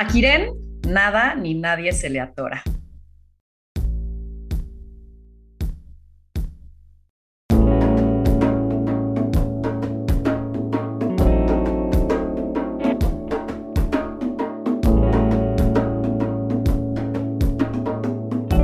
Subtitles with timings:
[0.00, 0.48] A Kiren,
[0.88, 2.62] nada ni nadie se le atora.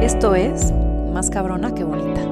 [0.00, 0.72] Esto es
[1.12, 2.22] Más cabrona que bonita.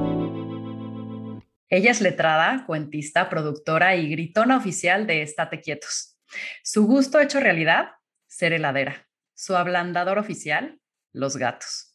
[1.69, 6.17] Ella es letrada, cuentista, productora y gritona oficial de Estate Quietos.
[6.63, 7.89] Su gusto hecho realidad,
[8.35, 9.07] ser heladera.
[9.33, 10.79] Su ablandador oficial,
[11.13, 11.93] los gatos.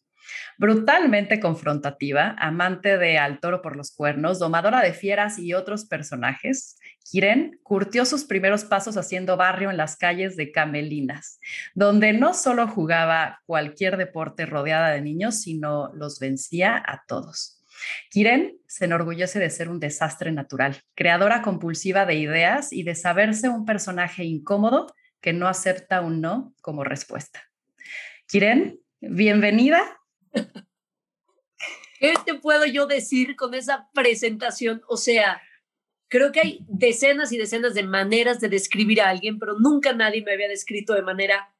[0.56, 6.78] Brutalmente confrontativa, amante de Al toro por los cuernos, domadora de fieras y otros personajes,
[7.10, 11.40] Kiren curtió sus primeros pasos haciendo barrio en las calles de Camelinas,
[11.74, 17.62] donde no solo jugaba cualquier deporte rodeada de niños, sino los vencía a todos.
[18.10, 23.48] Kiren se enorgullece de ser un desastre natural, creadora compulsiva de ideas y de saberse
[23.48, 27.50] un personaje incómodo que no acepta un no como respuesta.
[28.26, 30.00] Kiren, bienvenida.
[31.98, 34.82] ¿Qué te puedo yo decir con esa presentación?
[34.88, 35.42] O sea,
[36.08, 40.22] creo que hay decenas y decenas de maneras de describir a alguien, pero nunca nadie
[40.22, 41.54] me había descrito de manera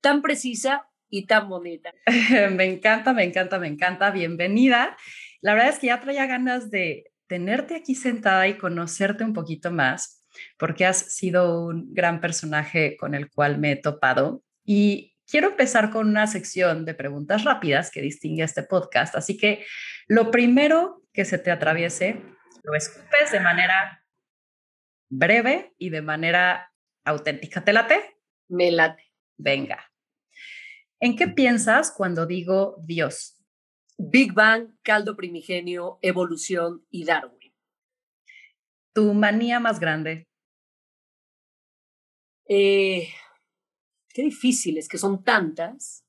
[0.00, 1.94] tan precisa y tan bonita.
[2.52, 4.10] me encanta, me encanta, me encanta.
[4.10, 4.96] Bienvenida.
[5.40, 9.70] La verdad es que ya traía ganas de tenerte aquí sentada y conocerte un poquito
[9.70, 10.17] más,
[10.58, 14.42] porque has sido un gran personaje con el cual me he topado.
[14.64, 19.14] Y quiero empezar con una sección de preguntas rápidas que distingue este podcast.
[19.14, 19.64] Así que
[20.06, 22.22] lo primero que se te atraviese,
[22.62, 24.04] lo escupes de manera
[25.08, 26.72] breve y de manera
[27.04, 27.64] auténtica.
[27.64, 28.16] ¿Te late?
[28.48, 29.02] Me late.
[29.36, 29.90] Venga.
[31.00, 33.36] ¿En qué piensas cuando digo Dios?
[33.96, 37.52] Big Bang, caldo primigenio, evolución y Darwin.
[38.92, 40.27] ¿Tu manía más grande?
[42.48, 43.08] Eh,
[44.08, 46.04] qué difícil, es que son tantas.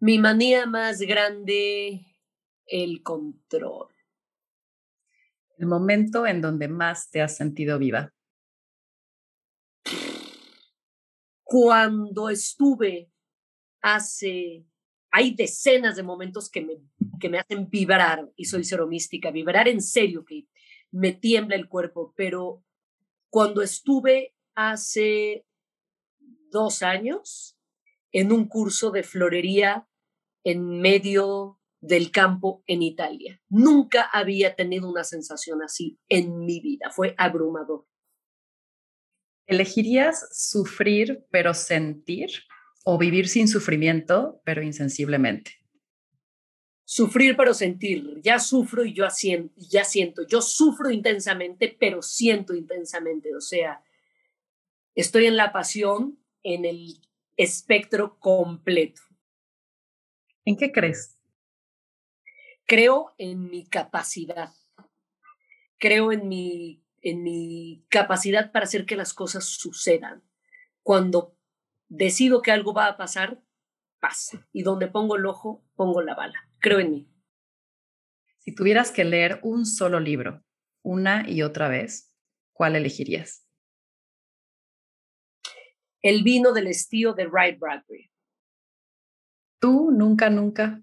[0.00, 2.06] Mi manía más grande,
[2.66, 3.88] el control.
[5.58, 8.12] El momento en donde más te has sentido viva.
[11.44, 13.12] Cuando estuve
[13.82, 14.66] hace
[15.12, 16.78] hay decenas de momentos que me,
[17.20, 20.46] que me hacen vibrar, y soy cero mística, vibrar en serio, que
[20.90, 22.64] me tiembla el cuerpo, pero
[23.28, 25.44] cuando estuve hace
[26.52, 27.58] dos años
[28.12, 29.88] en un curso de florería
[30.44, 33.42] en medio del campo en Italia.
[33.48, 37.88] Nunca había tenido una sensación así en mi vida, fue abrumador.
[39.46, 42.30] ¿Elegirías sufrir pero sentir
[42.84, 45.52] o vivir sin sufrimiento, pero insensiblemente.
[46.84, 48.20] Sufrir pero sentir.
[48.22, 49.06] Ya sufro y yo
[49.56, 50.26] ya siento.
[50.26, 53.34] Yo sufro intensamente, pero siento intensamente.
[53.34, 53.82] O sea,
[54.94, 57.00] estoy en la pasión en el
[57.36, 59.00] espectro completo.
[60.44, 61.18] ¿En qué crees?
[62.66, 64.52] Creo en mi capacidad.
[65.78, 70.22] Creo en mi, en mi capacidad para hacer que las cosas sucedan.
[70.82, 71.36] Cuando
[71.88, 73.42] decido que algo va a pasar,
[74.00, 74.48] pasa.
[74.52, 76.48] Y donde pongo el ojo, pongo la bala.
[76.58, 77.08] Creo en mí.
[78.38, 80.42] Si tuvieras que leer un solo libro,
[80.82, 82.12] una y otra vez,
[82.52, 83.46] ¿cuál elegirías?
[86.02, 88.10] El vino del estío de Wright Bradbury.
[89.60, 90.82] ¿Tú nunca, nunca?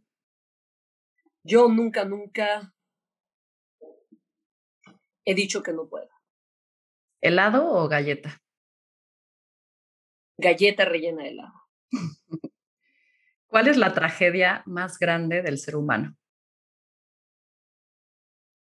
[1.43, 2.73] Yo nunca, nunca
[5.25, 6.09] he dicho que no puedo.
[7.21, 8.41] ¿Helado o galleta?
[10.39, 11.53] galleta rellena de helado.
[13.47, 16.15] ¿Cuál es la tragedia más grande del ser humano?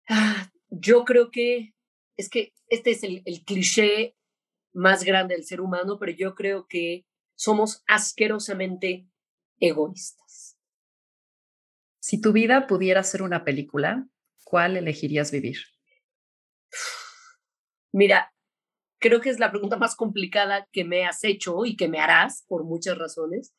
[0.08, 1.74] Ah, yo creo que
[2.16, 4.16] es que este es el, el cliché
[4.72, 9.08] más grande del ser humano, pero yo creo que somos asquerosamente
[9.60, 10.58] egoístas.
[12.00, 14.08] Si tu vida pudiera ser una película,
[14.44, 15.58] ¿cuál elegirías vivir?
[17.92, 18.32] Mira,
[18.98, 22.44] creo que es la pregunta más complicada que me has hecho y que me harás
[22.48, 23.54] por muchas razones,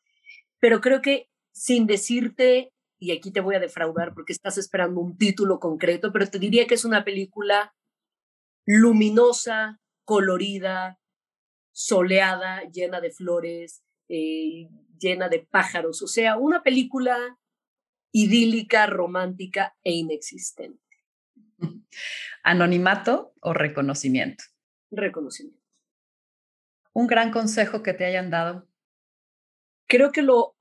[0.58, 5.16] pero creo que sin decirte, y aquí te voy a defraudar porque estás esperando un
[5.16, 7.74] título concreto, pero te diría que es una película
[8.66, 10.99] luminosa, colorida,
[11.72, 14.68] soleada, llena de flores, eh,
[14.98, 17.38] llena de pájaros, o sea, una película
[18.12, 20.82] idílica, romántica e inexistente.
[22.42, 24.44] ¿Anonimato o reconocimiento?
[24.90, 25.60] reconocimiento.
[26.92, 28.68] Un gran consejo que te hayan dado.
[29.86, 30.56] Creo que lo,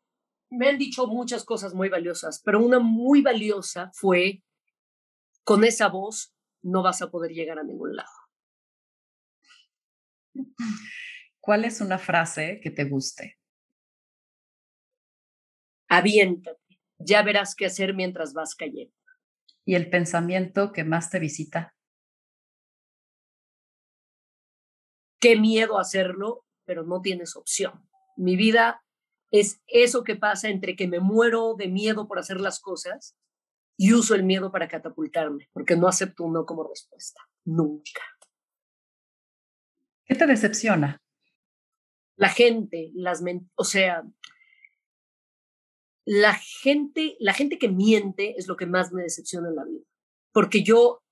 [0.49, 4.43] me han dicho muchas cosas muy valiosas, pero una muy valiosa fue,
[5.43, 8.09] con esa voz no vas a poder llegar a ningún lado.
[11.39, 13.39] ¿Cuál es una frase que te guste?
[15.89, 18.93] aviéntate, ya verás qué hacer mientras vas cayendo.
[19.65, 21.75] ¿Y el pensamiento que más te visita?
[25.19, 27.89] Qué miedo hacerlo, pero no tienes opción.
[28.15, 28.83] Mi vida
[29.31, 33.17] es eso que pasa entre que me muero de miedo por hacer las cosas
[33.77, 38.01] y uso el miedo para catapultarme, porque no acepto un no como respuesta, nunca.
[40.09, 41.03] ¿Qué te decepciona?
[42.17, 43.23] La gente, las
[43.53, 44.03] o sea,
[46.03, 49.85] la gente, la gente que miente es lo que más me decepciona en la vida,
[50.33, 51.03] porque yo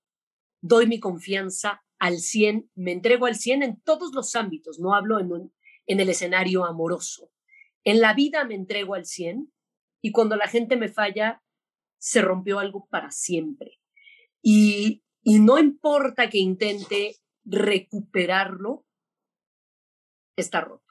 [0.60, 5.20] doy mi confianza al 100, me entrego al 100 en todos los ámbitos, no hablo
[5.20, 5.52] en,
[5.86, 7.30] en el escenario amoroso.
[7.84, 9.52] En la vida me entrego al 100
[10.02, 11.40] y cuando la gente me falla,
[11.98, 13.78] se rompió algo para siempre.
[14.42, 17.14] Y, y no importa que intente
[17.44, 18.87] recuperarlo,
[20.40, 20.88] está roto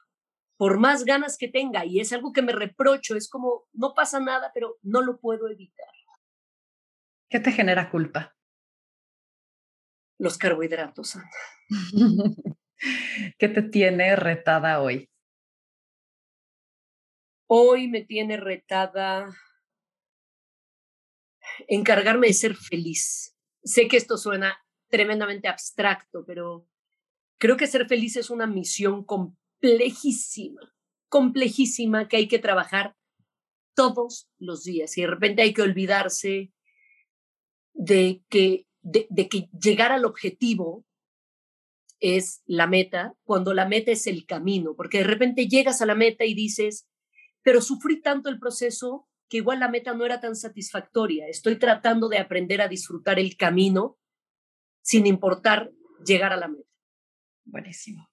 [0.58, 4.18] por más ganas que tenga, y es algo que me reprocho, es como, no pasa
[4.18, 5.86] nada, pero no lo puedo evitar.
[7.30, 8.36] ¿Qué te genera culpa?
[10.18, 11.16] Los carbohidratos.
[13.38, 15.08] ¿Qué te tiene retada hoy?
[17.46, 19.30] Hoy me tiene retada
[21.68, 23.36] encargarme de ser feliz.
[23.62, 24.58] Sé que esto suena
[24.88, 26.66] tremendamente abstracto, pero
[27.38, 30.60] creo que ser feliz es una misión complejísima,
[31.08, 32.96] complejísima que hay que trabajar
[33.74, 36.52] todos los días y de repente hay que olvidarse
[37.72, 40.84] de que, de, que llegar al objetivo
[42.00, 45.94] es la meta, cuando la meta es el camino, porque de repente llegas a la
[45.94, 46.88] meta y dices,
[47.42, 51.28] pero sufrí tanto el proceso que igual la meta no era tan satisfactoria.
[51.28, 53.98] Estoy tratando de aprender a disfrutar el camino
[54.82, 55.70] sin importar
[56.04, 56.67] llegar a la meta.
[57.50, 58.08] Buenísimo.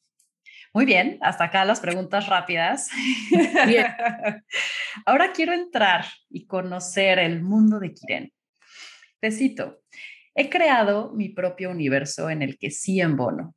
[0.73, 2.89] Muy bien, hasta acá las preguntas rápidas.
[3.67, 3.85] Bien.
[5.05, 8.33] Ahora quiero entrar y conocer el mundo de Kiren.
[9.19, 9.81] Te cito,
[10.33, 13.55] he creado mi propio universo en el que sí embono.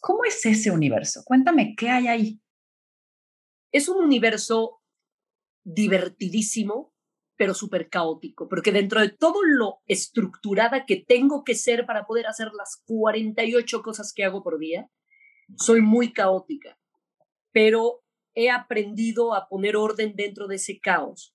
[0.00, 1.22] ¿Cómo es ese universo?
[1.24, 2.40] Cuéntame, ¿qué hay ahí?
[3.72, 4.82] Es un universo
[5.62, 6.89] divertidísimo,
[7.40, 12.26] pero súper caótico, porque dentro de todo lo estructurada que tengo que ser para poder
[12.26, 14.90] hacer las 48 cosas que hago por día,
[15.56, 16.78] soy muy caótica,
[17.50, 18.02] pero
[18.34, 21.34] he aprendido a poner orden dentro de ese caos.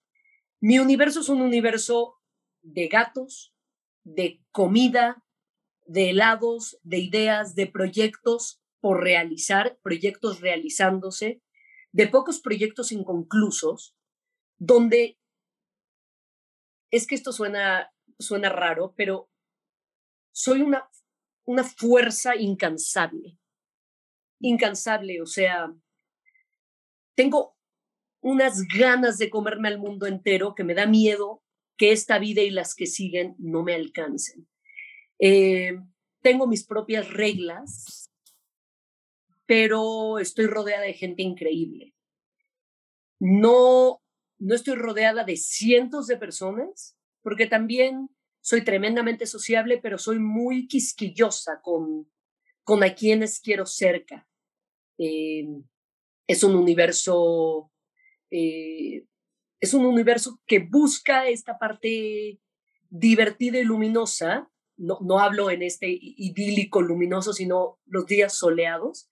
[0.60, 2.14] Mi universo es un universo
[2.62, 3.56] de gatos,
[4.04, 5.26] de comida,
[5.88, 11.42] de helados, de ideas, de proyectos por realizar, proyectos realizándose,
[11.94, 13.98] de pocos proyectos inconclusos,
[14.60, 15.18] donde
[16.96, 19.30] es que esto suena, suena raro, pero
[20.32, 20.90] soy una,
[21.46, 23.38] una fuerza incansable
[24.40, 25.74] incansable, o sea,
[27.16, 27.56] tengo
[28.22, 31.44] unas ganas de comerme al mundo entero que me da miedo
[31.78, 34.48] que esta vida y las que siguen no me alcancen.
[35.20, 35.78] Eh,
[36.22, 38.12] tengo mis propias reglas,
[39.46, 41.94] pero estoy rodeada de gente increíble.
[43.20, 44.02] No,
[44.46, 48.10] no estoy rodeada de cientos de personas, porque también
[48.42, 52.08] soy tremendamente sociable, pero soy muy quisquillosa con,
[52.64, 54.28] con a quienes quiero cerca.
[55.00, 55.48] Eh,
[56.28, 57.72] es un universo,
[58.30, 59.08] eh,
[59.60, 62.40] es un universo que busca esta parte
[62.92, 64.52] divertida y luminosa.
[64.78, 69.10] No, no hablo en este idílico luminoso, sino los días soleados,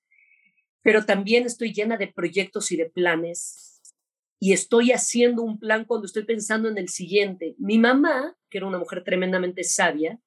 [0.83, 3.72] pero también estoy llena de proyectos y de planes
[4.43, 7.55] y estoy haciendo un plan cuando estoy pensando en el siguiente.
[7.59, 10.19] Mi mamá, que era una mujer tremendamente sabia,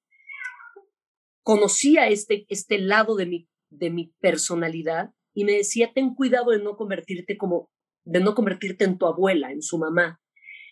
[1.42, 6.60] conocía este, este lado de mi, de mi personalidad y me decía, ten cuidado de
[6.60, 7.70] no convertirte como,
[8.04, 10.18] de no convertirte en tu abuela, en su mamá,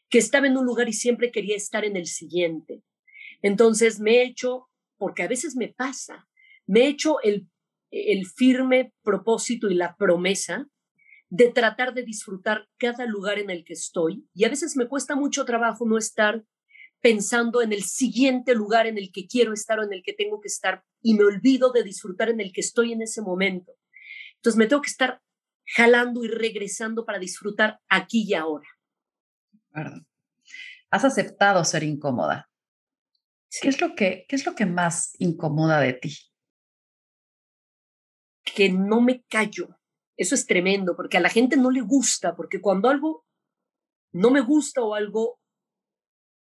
[0.08, 2.82] que estaba en un lugar y siempre quería estar en el siguiente.
[3.42, 6.26] Entonces me he hecho, porque a veces me pasa,
[6.66, 7.46] me he hecho el,
[7.90, 10.66] el firme propósito y la promesa
[11.30, 15.16] de tratar de disfrutar cada lugar en el que estoy y a veces me cuesta
[15.16, 16.44] mucho trabajo no estar
[17.00, 20.40] pensando en el siguiente lugar en el que quiero estar o en el que tengo
[20.40, 23.72] que estar y me olvido de disfrutar en el que estoy en ese momento.
[24.36, 25.20] Entonces me tengo que estar
[25.66, 28.68] jalando y regresando para disfrutar aquí y ahora.
[30.90, 32.48] Has aceptado ser incómoda.
[33.60, 36.16] ¿Qué, es lo que, ¿Qué es lo que más incomoda de ti?
[38.44, 39.76] Que no me callo.
[40.16, 43.24] Eso es tremendo, porque a la gente no le gusta, porque cuando algo
[44.12, 45.40] no me gusta o algo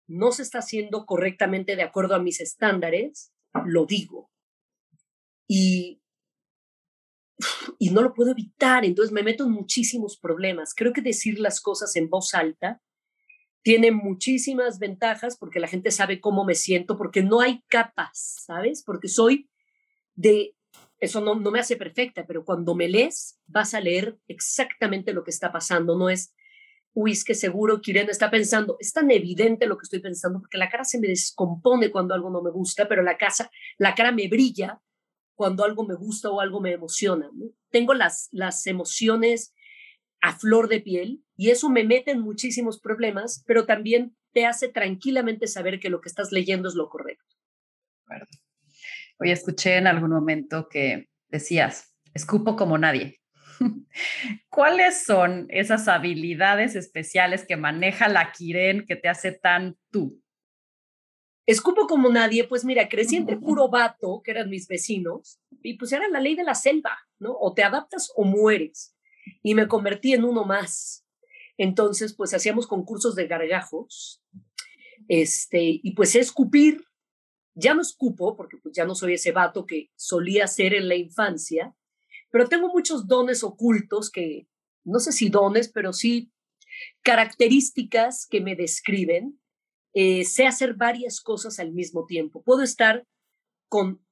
[0.08, 3.34] no se está haciendo correctamente de acuerdo a mis estándares,
[3.66, 4.32] lo digo.
[5.48, 6.02] Y,
[7.78, 10.74] y no lo puedo evitar, entonces me meto en muchísimos problemas.
[10.74, 12.82] Creo que decir las cosas en voz alta
[13.64, 18.82] tiene muchísimas ventajas porque la gente sabe cómo me siento, porque no hay capas, ¿sabes?
[18.82, 19.50] Porque soy
[20.16, 20.56] de,
[21.00, 25.24] eso no, no me hace perfecta, pero cuando me lees vas a leer exactamente lo
[25.24, 26.34] que está pasando, no es,
[26.94, 30.40] uy, es que seguro que Irene está pensando, es tan evidente lo que estoy pensando,
[30.40, 33.94] porque la cara se me descompone cuando algo no me gusta, pero la, casa, la
[33.94, 34.82] cara me brilla
[35.36, 37.30] cuando algo me gusta o algo me emociona.
[37.70, 39.54] Tengo las, las emociones
[40.22, 44.68] a flor de piel y eso me mete en muchísimos problemas, pero también te hace
[44.68, 47.36] tranquilamente saber que lo que estás leyendo es lo correcto.
[49.20, 53.20] Hoy escuché en algún momento que decías, escupo como nadie.
[54.50, 60.22] ¿Cuáles son esas habilidades especiales que maneja la Kiren que te hace tan tú?
[61.48, 65.94] Escupo como nadie, pues mira, crecí entre puro vato, que eran mis vecinos, y pues
[65.94, 67.36] era la ley de la selva, ¿no?
[67.40, 68.96] O te adaptas o mueres
[69.42, 71.06] y me convertí en uno más.
[71.58, 74.22] Entonces, pues hacíamos concursos de gargajos,
[75.08, 76.84] este, y pues escupir,
[77.58, 80.96] ya no escupo, porque pues ya no soy ese vato que solía ser en la
[80.96, 81.76] infancia,
[82.32, 84.48] pero tengo muchos dones ocultos que,
[84.84, 86.32] no sé si dones, pero sí
[87.02, 89.40] características que me describen.
[89.94, 92.44] Eh, sé hacer varias cosas al mismo tiempo.
[92.44, 93.08] Puedo estar
[93.68, 94.06] con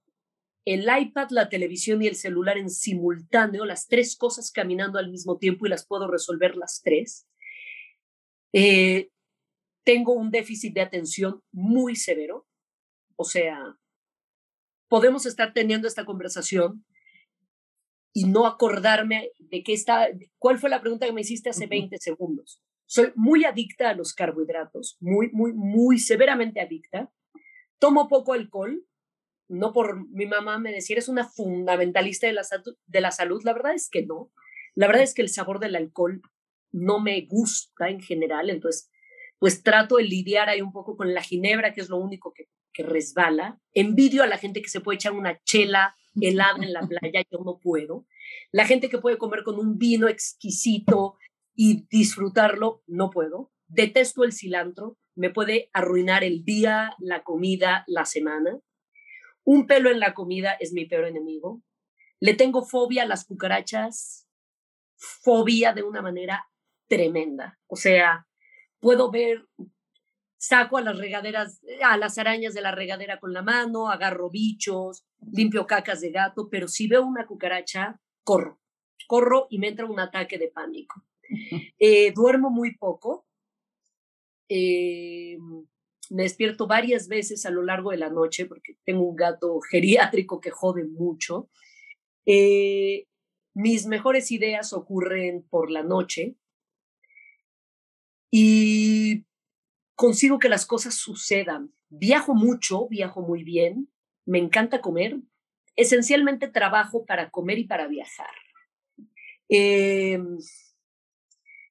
[0.66, 5.38] el iPad, la televisión y el celular en simultáneo, las tres cosas caminando al mismo
[5.38, 7.28] tiempo y las puedo resolver las tres.
[8.52, 9.10] Eh,
[9.84, 12.48] tengo un déficit de atención muy severo,
[13.16, 13.78] o sea,
[14.88, 16.86] podemos estar teniendo esta conversación
[18.14, 20.08] y no acordarme de qué está,
[20.38, 22.62] cuál fue la pregunta que me hiciste hace 20 segundos.
[22.86, 27.12] Soy muy adicta a los carbohidratos, muy, muy, muy severamente adicta.
[27.80, 28.86] Tomo poco alcohol,
[29.50, 32.44] no por mi mamá me decía, eres una fundamentalista de la,
[32.86, 33.42] de la salud.
[33.44, 34.32] La verdad es que no.
[34.76, 36.22] La verdad es que el sabor del alcohol
[36.72, 38.90] no me gusta en general, entonces
[39.46, 42.50] pues trato de lidiar ahí un poco con la ginebra, que es lo único que,
[42.74, 43.62] que resbala.
[43.76, 47.38] Envidio a la gente que se puede echar una chela helada en la playa, yo
[47.46, 48.08] no puedo.
[48.52, 51.20] La gente que puede comer con un vino exquisito
[51.54, 53.52] y disfrutarlo, no puedo.
[53.68, 58.60] Detesto el cilantro, me puede arruinar el día, la comida, la semana.
[59.44, 61.62] Un pelo en la comida es mi peor enemigo.
[62.20, 64.28] Le tengo fobia a las cucarachas,
[64.96, 66.50] fobia de una manera
[66.88, 67.60] tremenda.
[67.68, 68.26] O sea,
[68.86, 69.48] puedo ver,
[70.38, 75.04] saco a las regaderas, a las arañas de la regadera con la mano, agarro bichos,
[75.32, 78.62] limpio cacas de gato, pero si veo una cucaracha, corro,
[79.08, 81.04] corro y me entra un ataque de pánico.
[81.80, 83.26] Eh, duermo muy poco.
[84.50, 85.40] Eh,
[86.12, 90.40] me despierto varias veces a lo largo de la noche porque tengo un gato geriátrico
[90.40, 91.50] que jode mucho.
[92.28, 93.08] Eh,
[93.56, 96.36] mis mejores ideas ocurren por la noche
[98.38, 99.26] y
[99.96, 101.74] consigo que las cosas sucedan.
[101.88, 103.90] Viajo mucho, viajo muy bien,
[104.26, 105.18] me encanta comer.
[105.78, 108.36] Esencialmente trabajo para comer y para viajar.
[109.48, 110.20] Eh,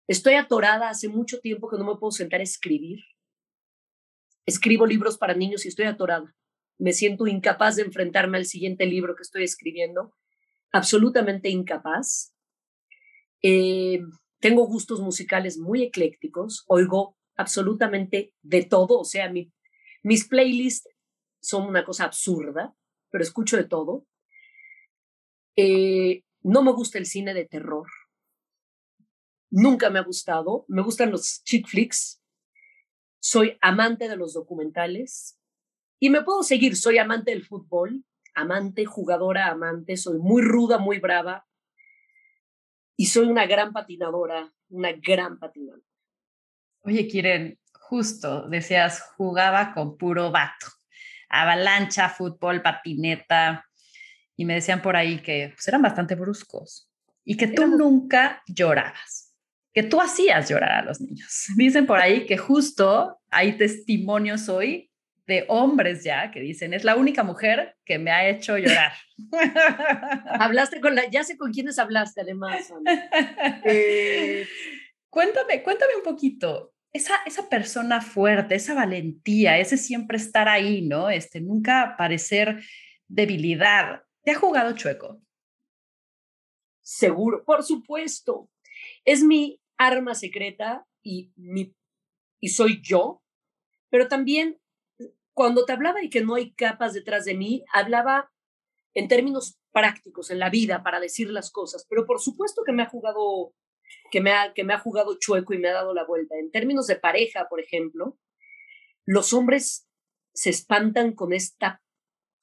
[0.06, 3.00] estoy atorada hace mucho tiempo que no me puedo sentar a escribir
[4.47, 6.35] escribo libros para niños y estoy atorada.
[6.78, 10.14] Me siento incapaz de enfrentarme al siguiente libro que estoy escribiendo,
[10.73, 12.35] absolutamente incapaz.
[13.42, 14.00] Eh,
[14.45, 20.87] tengo gustos musicales muy eclécticos, oigo absolutamente de todo, o sea, mis playlists
[21.41, 22.77] son una cosa absurda,
[23.09, 24.05] pero escucho de todo.
[25.57, 27.87] Eh, no me gusta el cine de terror.
[29.49, 30.67] Nunca me ha gustado.
[30.69, 32.23] Me gustan los chick flicks,
[33.21, 35.41] soy amante de los documentales
[35.99, 40.99] y me puedo seguir, soy amante del fútbol, amante, jugadora, amante, soy muy ruda, muy
[40.99, 41.47] brava
[42.97, 45.83] y soy una gran patinadora, una gran patinadora.
[46.83, 50.67] Oye, Kiren, justo decías, jugaba con puro vato,
[51.29, 53.65] avalancha, fútbol, patineta,
[54.37, 56.91] y me decían por ahí que pues, eran bastante bruscos
[57.25, 59.25] y que tú nunca llorabas
[59.75, 61.47] que tú hacías llorar a los niños.
[61.57, 64.91] Dicen por ahí que justo hay testimonios hoy
[65.26, 68.93] de hombres ya que dicen, es la única mujer que me ha hecho llorar.
[70.38, 72.73] hablaste con la, ya sé con quiénes hablaste además.
[73.64, 74.47] Eh,
[75.09, 81.11] cuéntame, cuéntame un poquito, esa, esa persona fuerte, esa valentía, ese siempre estar ahí, ¿no?
[81.11, 82.62] Este, nunca parecer
[83.09, 84.02] debilidad.
[84.23, 85.21] ¿Te ha jugado chueco?
[86.83, 88.50] Seguro, por supuesto.
[89.04, 91.75] Es mi arma secreta y, mi,
[92.40, 93.23] y soy yo,
[93.90, 94.59] pero también
[95.35, 98.33] cuando te hablaba de que no hay capas detrás de mí, hablaba
[98.95, 102.85] en términos prácticos en la vida para decir las cosas, pero por supuesto que me
[102.85, 103.53] ha jugado
[104.11, 106.37] que me, ha, que me ha jugado chueco y me ha dado la vuelta.
[106.38, 108.17] En términos de pareja, por ejemplo,
[109.05, 109.88] los hombres
[110.33, 111.83] se espantan con, esta,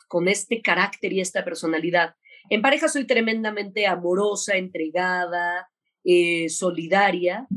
[0.07, 2.15] con este carácter y esta personalidad.
[2.49, 5.69] En pareja soy tremendamente amorosa, entregada,
[6.03, 7.47] eh, solidaria,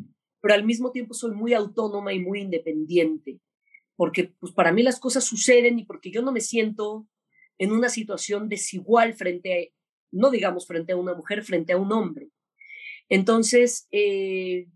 [0.41, 3.41] pero al mismo tiempo soy muy autónoma y muy independiente,
[3.97, 7.07] porque pues, para mí las cosas suceden y porque yo no me siento
[7.59, 9.75] en una situación desigual frente a,
[10.11, 12.29] no digamos frente a una mujer, frente a un hombre.
[13.09, 14.67] Entonces, eh,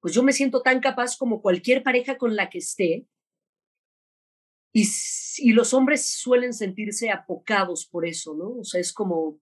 [0.00, 3.06] pues yo me siento tan capaz como cualquier pareja con la que esté,
[4.74, 4.88] y,
[5.36, 8.60] y, los hombres suelen sentirse apocados por eso, ¿no?
[8.60, 9.38] O sea, es como,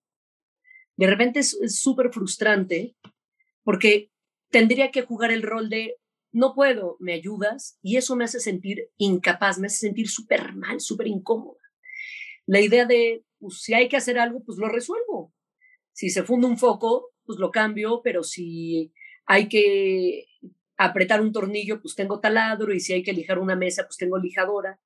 [0.96, 2.96] de repente es súper frustrante
[3.62, 4.10] porque
[4.50, 5.96] tendría que jugar el rol de,
[6.32, 10.80] no puedo, me ayudas, y eso me hace sentir incapaz, me hace sentir súper mal,
[10.80, 11.60] súper incómoda.
[12.46, 15.32] La idea de, pues, si hay que hacer algo, pues lo resuelvo.
[15.92, 18.92] Si se funde un foco, pues lo cambio, pero si
[19.26, 20.26] hay que
[20.76, 24.18] apretar un tornillo, pues tengo taladro, y si hay que lijar una mesa, pues tengo
[24.18, 24.80] lijadora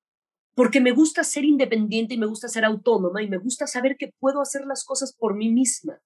[0.55, 4.13] porque me gusta ser independiente y me gusta ser autónoma y me gusta saber que
[4.19, 6.01] puedo hacer las cosas por mí misma.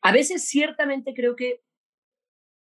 [0.00, 1.60] A veces ciertamente creo que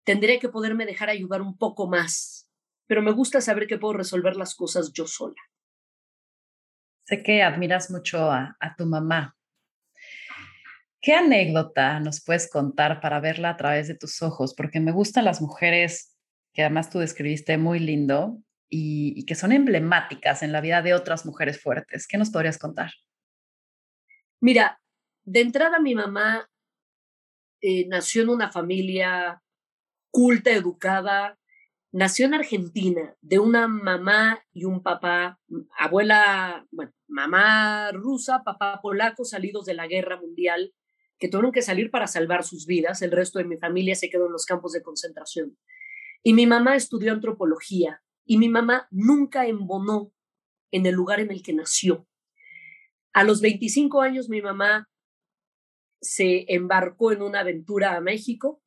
[0.06, 2.48] tendría que poderme dejar ayudar un poco más,
[2.86, 5.42] pero me gusta saber que puedo resolver las cosas yo sola.
[7.04, 9.36] Sé que admiras mucho a, tu mamá.
[11.00, 14.54] ¿Qué anécdota nos puedes contar para verla a través de tus ojos?
[14.54, 16.16] Porque me gustan las mujeres
[16.52, 21.24] que además tú describiste muy lindo, y, que son emblemáticas en la vida de otras
[21.24, 22.08] mujeres fuertes.
[22.08, 22.90] ¿Qué nos podrías contar?
[24.40, 24.80] Mira,
[25.24, 26.48] de entrada mi mamá
[27.60, 29.40] eh, nació en una familia
[30.16, 31.38] culta, educada,
[31.92, 35.38] nació en Argentina, de una mamá y un papá,
[35.78, 40.72] abuela, bueno, mamá rusa, papá polaco, salidos de la guerra mundial,
[41.18, 43.02] que tuvieron que salir para salvar sus vidas.
[43.02, 45.58] El resto de mi familia se quedó en los campos de concentración.
[46.22, 50.14] Y mi mamá estudió antropología y mi mamá nunca embonó
[50.70, 52.08] en el lugar en el que nació.
[53.12, 54.88] A los 25 años mi mamá
[56.00, 58.62] se embarcó en una aventura a México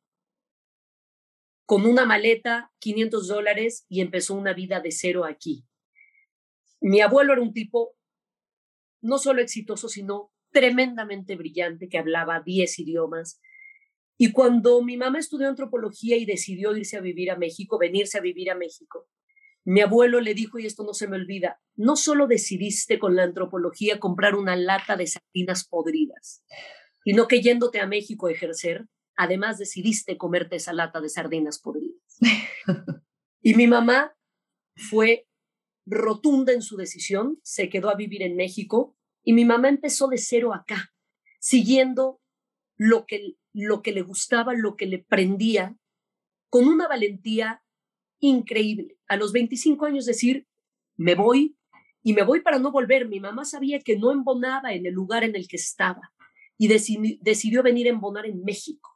[1.70, 5.64] con una maleta, 500 dólares y empezó una vida de cero aquí.
[6.80, 7.94] Mi abuelo era un tipo
[9.00, 13.40] no solo exitoso, sino tremendamente brillante, que hablaba 10 idiomas.
[14.18, 18.20] Y cuando mi mamá estudió antropología y decidió irse a vivir a México, venirse a
[18.20, 19.08] vivir a México,
[19.64, 23.22] mi abuelo le dijo, y esto no se me olvida, no solo decidiste con la
[23.22, 26.42] antropología comprar una lata de sardinas podridas,
[27.04, 28.88] sino que yéndote a México a ejercer,
[29.20, 32.00] además decidiste comerte esa lata de sardinas podridas.
[33.42, 34.16] y mi mamá
[34.74, 35.28] fue
[35.84, 40.16] rotunda en su decisión, se quedó a vivir en México y mi mamá empezó de
[40.16, 40.94] cero acá,
[41.38, 42.22] siguiendo
[42.78, 45.76] lo que, lo que le gustaba, lo que le prendía,
[46.48, 47.62] con una valentía
[48.20, 48.98] increíble.
[49.06, 50.46] A los 25 años decir,
[50.96, 51.58] me voy
[52.02, 53.06] y me voy para no volver.
[53.06, 56.14] Mi mamá sabía que no embonaba en el lugar en el que estaba
[56.56, 58.89] y decidió venir a embonar en México.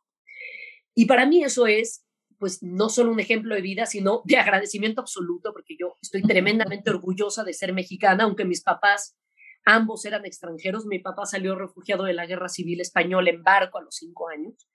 [0.95, 2.05] Y para mí eso es,
[2.39, 6.91] pues, no solo un ejemplo de vida, sino de agradecimiento absoluto, porque yo estoy tremendamente
[6.91, 9.17] orgullosa de ser mexicana, aunque mis papás
[9.65, 10.87] ambos eran extranjeros.
[10.87, 14.69] Mi papá salió refugiado de la guerra civil española en barco a los cinco años.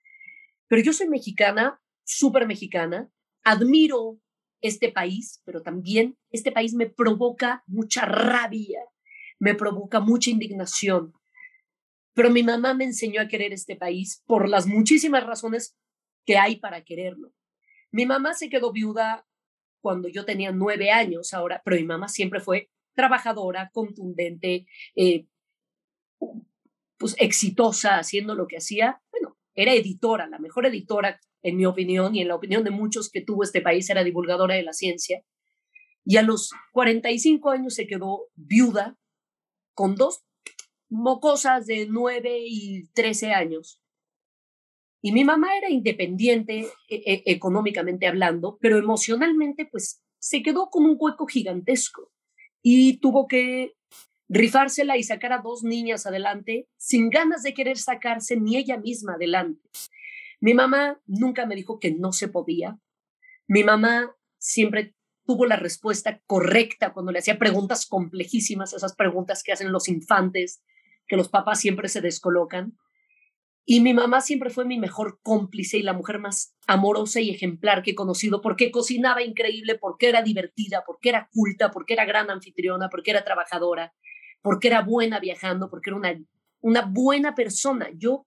[0.68, 3.10] Pero yo soy mexicana, súper mexicana,
[3.42, 4.20] admiro
[4.60, 8.80] este país, pero también este país me provoca mucha rabia,
[9.38, 11.14] me provoca mucha indignación.
[12.14, 15.76] Pero mi mamá me enseñó a querer este país por las muchísimas razones
[16.24, 17.32] que hay para quererlo.
[17.90, 19.26] Mi mamá se quedó viuda
[19.80, 25.26] cuando yo tenía nueve años ahora, pero mi mamá siempre fue trabajadora, contundente, eh,
[26.98, 29.02] pues exitosa haciendo lo que hacía.
[29.10, 33.10] Bueno, era editora, la mejor editora en mi opinión y en la opinión de muchos
[33.10, 35.24] que tuvo este país, era divulgadora de la ciencia.
[36.04, 38.96] Y a los 45 años se quedó viuda
[39.74, 40.24] con dos
[40.88, 43.79] mocosas de 9 y 13 años.
[45.02, 50.84] Y mi mamá era independiente e, e, económicamente hablando, pero emocionalmente pues se quedó con
[50.84, 52.12] un hueco gigantesco
[52.62, 53.74] y tuvo que
[54.28, 59.14] rifársela y sacar a dos niñas adelante sin ganas de querer sacarse ni ella misma
[59.14, 59.68] adelante.
[60.40, 62.78] Mi mamá nunca me dijo que no se podía.
[63.48, 64.94] Mi mamá siempre
[65.26, 70.62] tuvo la respuesta correcta cuando le hacía preguntas complejísimas, esas preguntas que hacen los infantes,
[71.06, 72.78] que los papás siempre se descolocan.
[73.64, 77.82] Y mi mamá siempre fue mi mejor cómplice y la mujer más amorosa y ejemplar
[77.82, 82.30] que he conocido, porque cocinaba increíble, porque era divertida, porque era culta, porque era gran
[82.30, 83.94] anfitriona, porque era trabajadora,
[84.42, 86.20] porque era buena viajando, porque era una,
[86.60, 87.90] una buena persona.
[87.94, 88.26] Yo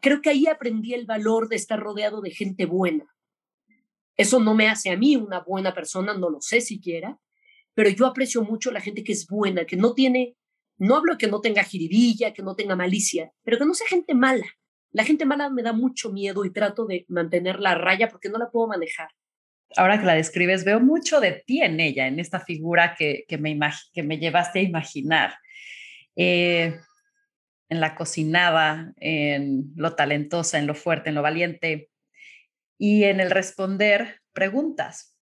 [0.00, 3.06] creo que ahí aprendí el valor de estar rodeado de gente buena.
[4.16, 7.18] Eso no me hace a mí una buena persona, no lo sé siquiera,
[7.74, 10.36] pero yo aprecio mucho la gente que es buena, que no tiene,
[10.78, 14.14] no hablo que no tenga jiribilla, que no tenga malicia, pero que no sea gente
[14.14, 14.46] mala.
[14.92, 18.38] La gente mala me da mucho miedo y trato de mantener la raya porque no
[18.38, 19.08] la puedo manejar.
[19.76, 23.38] Ahora que la describes, veo mucho de ti en ella, en esta figura que, que,
[23.38, 23.58] me,
[23.92, 25.34] que me llevaste a imaginar.
[26.16, 26.78] Eh,
[27.68, 31.90] en la cocinada, en lo talentosa, en lo fuerte, en lo valiente
[32.78, 35.13] y en el responder preguntas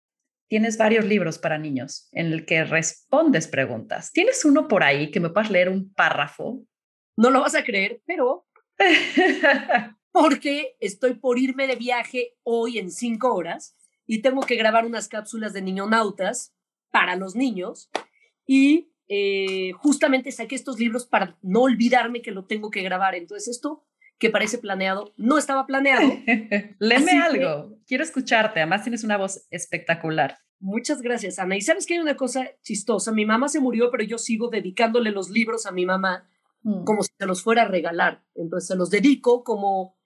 [0.53, 4.13] tienes varios libros para niños en el que respondes preguntas.
[4.13, 6.63] ¿Tienes uno por ahí que me puedas leer un párrafo?
[7.17, 8.47] No lo vas a creer, pero
[10.13, 15.09] porque estoy por irme de viaje hoy en cinco horas y tengo que grabar unas
[15.09, 16.55] cápsulas de niñonautas
[16.91, 17.89] para los niños
[18.47, 23.15] y eh, justamente saqué estos libros para no olvidarme que lo tengo que grabar.
[23.15, 23.87] Entonces esto
[24.19, 26.09] que parece planeado, no estaba planeado.
[26.79, 30.39] Léeme algo, quiero escucharte, además tienes una voz espectacular.
[30.61, 31.57] Muchas gracias, Ana.
[31.57, 35.11] Y sabes que hay una cosa chistosa, mi mamá se murió, pero yo sigo dedicándole
[35.11, 36.29] los libros a mi mamá
[36.63, 36.85] mm.
[36.85, 38.23] como si se los fuera a regalar.
[38.37, 39.97] Entonces se los dedico como,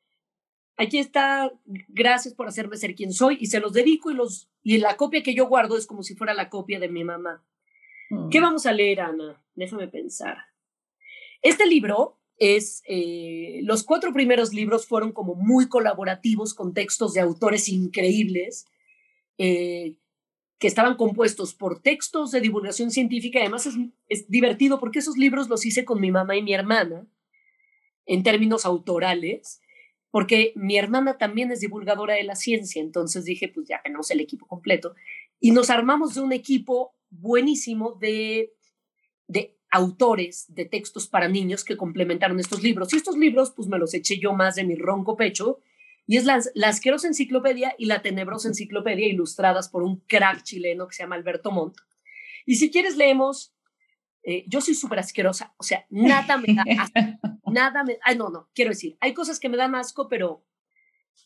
[0.78, 1.52] aquí está,
[1.88, 5.22] gracias por hacerme ser quien soy, y se los dedico y, los, y la copia
[5.22, 7.44] que yo guardo es como si fuera la copia de mi mamá.
[8.08, 8.30] Mm.
[8.30, 9.44] ¿Qué vamos a leer, Ana?
[9.54, 10.38] Déjame pensar.
[11.42, 17.20] Este libro es, eh, los cuatro primeros libros fueron como muy colaborativos con textos de
[17.20, 18.66] autores increíbles,
[19.38, 19.96] eh,
[20.58, 23.40] que estaban compuestos por textos de divulgación científica.
[23.40, 23.74] Además es,
[24.08, 27.06] es divertido porque esos libros los hice con mi mamá y mi hermana
[28.06, 29.60] en términos autorales,
[30.10, 34.20] porque mi hermana también es divulgadora de la ciencia, entonces dije, pues ya tenemos el
[34.20, 34.94] equipo completo,
[35.40, 38.54] y nos armamos de un equipo buenísimo de,
[39.26, 42.92] de autores de textos para niños que complementaron estos libros.
[42.92, 45.60] Y estos libros, pues me los eché yo más de mi ronco pecho.
[46.06, 50.86] Y es la, la asquerosa enciclopedia y la tenebrosa enciclopedia ilustradas por un crack chileno
[50.86, 51.76] que se llama Alberto Montt.
[52.44, 53.56] Y si quieres leemos,
[54.22, 57.00] eh, yo soy súper asquerosa, o sea, nada me da asco,
[57.52, 60.44] nada me, ay no, no, quiero decir, hay cosas que me dan asco, pero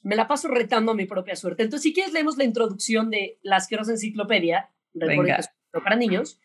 [0.02, 1.62] me la paso retando a mi propia suerte.
[1.62, 4.70] Entonces, si quieres leemos la introducción de la asquerosa enciclopedia,
[5.72, 6.40] para niños,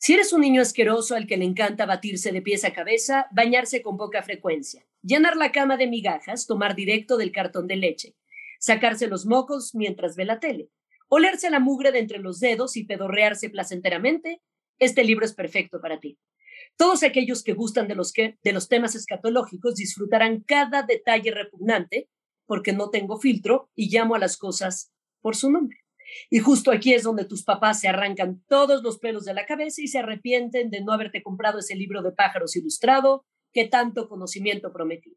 [0.00, 3.82] si eres un niño asqueroso al que le encanta batirse de pies a cabeza, bañarse
[3.82, 8.14] con poca frecuencia, llenar la cama de migajas, tomar directo del cartón de leche,
[8.60, 10.70] sacarse los mocos mientras ve la tele,
[11.08, 14.40] olerse la mugre de entre los dedos y pedorrearse placenteramente,
[14.78, 16.16] este libro es perfecto para ti.
[16.76, 22.08] Todos aquellos que gustan de los, de los temas escatológicos disfrutarán cada detalle repugnante,
[22.46, 25.78] porque no tengo filtro y llamo a las cosas por su nombre.
[26.30, 29.82] Y justo aquí es donde tus papás se arrancan todos los pelos de la cabeza
[29.82, 34.72] y se arrepienten de no haberte comprado ese libro de pájaros ilustrado que tanto conocimiento
[34.72, 35.16] prometía.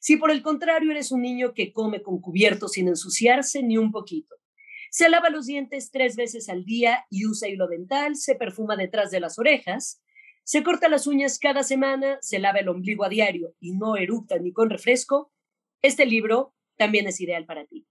[0.00, 3.92] Si por el contrario eres un niño que come con cubierto sin ensuciarse ni un
[3.92, 4.36] poquito,
[4.90, 9.10] se lava los dientes tres veces al día y usa hilo dental, se perfuma detrás
[9.10, 10.02] de las orejas,
[10.42, 14.38] se corta las uñas cada semana, se lava el ombligo a diario y no eructa
[14.38, 15.32] ni con refresco,
[15.82, 17.86] este libro también es ideal para ti.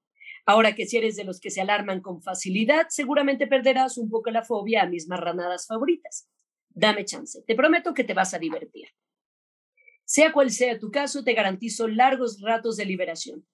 [0.50, 4.32] Ahora que si eres de los que se alarman con facilidad, seguramente perderás un poco
[4.32, 6.28] la fobia a mis marranadas favoritas.
[6.70, 8.88] Dame chance, te prometo que te vas a divertir.
[10.06, 13.46] Sea cual sea tu caso, te garantizo largos ratos de liberación.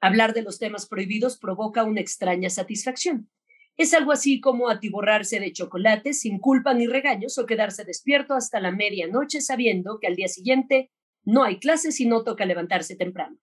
[0.00, 3.28] Hablar de los temas prohibidos provoca una extraña satisfacción.
[3.76, 8.60] Es algo así como atiborrarse de chocolate sin culpa ni regaños o quedarse despierto hasta
[8.60, 10.92] la medianoche sabiendo que al día siguiente
[11.24, 13.38] no hay clases y no toca levantarse temprano.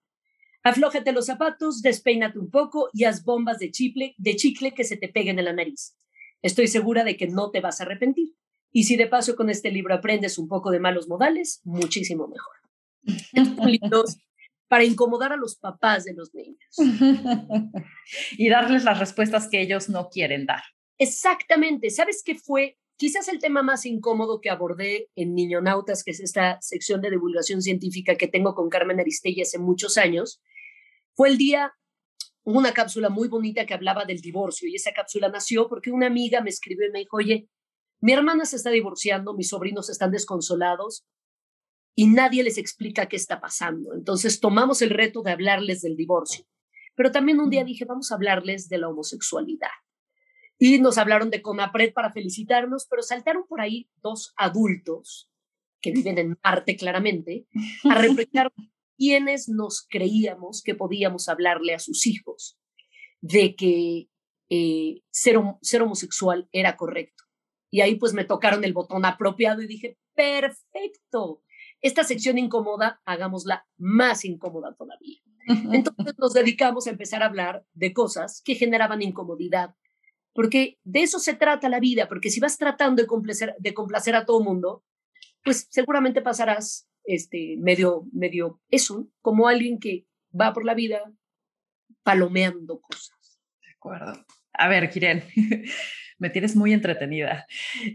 [0.64, 4.96] Aflójate los zapatos, despeínate un poco y haz bombas de chicle, de chicle que se
[4.96, 5.96] te peguen en la nariz.
[6.40, 8.34] Estoy segura de que no te vas a arrepentir.
[8.70, 12.56] Y si de paso con este libro aprendes un poco de malos modales, muchísimo mejor.
[14.68, 16.76] Para incomodar a los papás de los niños.
[18.38, 20.62] y darles las respuestas que ellos no quieren dar.
[20.96, 21.90] Exactamente.
[21.90, 22.78] ¿Sabes qué fue?
[22.96, 27.60] Quizás el tema más incómodo que abordé en Niñonautas, que es esta sección de divulgación
[27.60, 30.40] científica que tengo con Carmen Aristegui hace muchos años,
[31.14, 31.72] fue el día,
[32.44, 36.40] una cápsula muy bonita que hablaba del divorcio y esa cápsula nació porque una amiga
[36.40, 37.48] me escribió y me dijo, oye,
[38.00, 41.06] mi hermana se está divorciando, mis sobrinos están desconsolados
[41.94, 43.94] y nadie les explica qué está pasando.
[43.94, 46.44] Entonces tomamos el reto de hablarles del divorcio.
[46.94, 49.70] Pero también un día dije, vamos a hablarles de la homosexualidad.
[50.58, 55.30] Y nos hablaron de Conapred para felicitarnos, pero saltaron por ahí dos adultos
[55.80, 57.46] que viven en Marte claramente
[57.88, 58.52] a reprochar
[59.02, 62.56] quienes nos creíamos que podíamos hablarle a sus hijos
[63.20, 64.08] de que
[64.48, 67.24] eh, ser, ser homosexual era correcto.
[67.68, 71.42] Y ahí pues me tocaron el botón apropiado y dije, perfecto,
[71.80, 75.18] esta sección incómoda, hagámosla más incómoda todavía.
[75.72, 79.74] Entonces nos dedicamos a empezar a hablar de cosas que generaban incomodidad,
[80.32, 84.14] porque de eso se trata la vida, porque si vas tratando de complacer, de complacer
[84.14, 84.84] a todo el mundo,
[85.42, 90.06] pues seguramente pasarás este, medio, medio eso, como alguien que
[90.38, 91.12] va por la vida
[92.02, 93.38] palomeando cosas.
[93.60, 94.26] De acuerdo.
[94.52, 95.24] A ver, Kiren,
[96.18, 97.46] me tienes muy entretenida.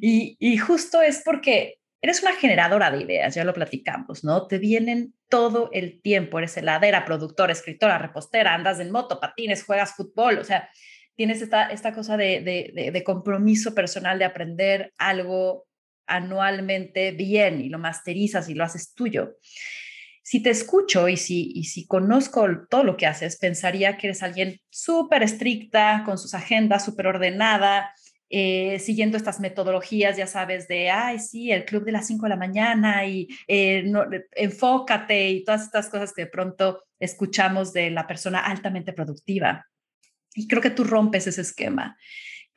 [0.01, 4.47] Y, y justo es porque eres una generadora de ideas, ya lo platicamos, ¿no?
[4.47, 9.95] Te vienen todo el tiempo, eres heladera, productora, escritora, repostera, andas en moto, patines, juegas
[9.95, 10.69] fútbol, o sea,
[11.15, 15.66] tienes esta, esta cosa de, de, de, compromiso personal de aprender algo
[16.07, 19.37] anualmente bien y lo masterizas y lo haces tuyo.
[20.23, 24.23] Si te escucho y si, y si conozco todo lo que haces, pensaría que eres
[24.23, 27.93] alguien súper estricta, con sus agendas súper ordenada,
[28.29, 32.29] eh, siguiendo estas metodologías, ya sabes, de, ay, sí, el club de las 5 de
[32.29, 34.03] la mañana y eh, no,
[34.35, 39.65] enfócate y todas estas cosas que de pronto escuchamos de la persona altamente productiva.
[40.35, 41.97] Y creo que tú rompes ese esquema.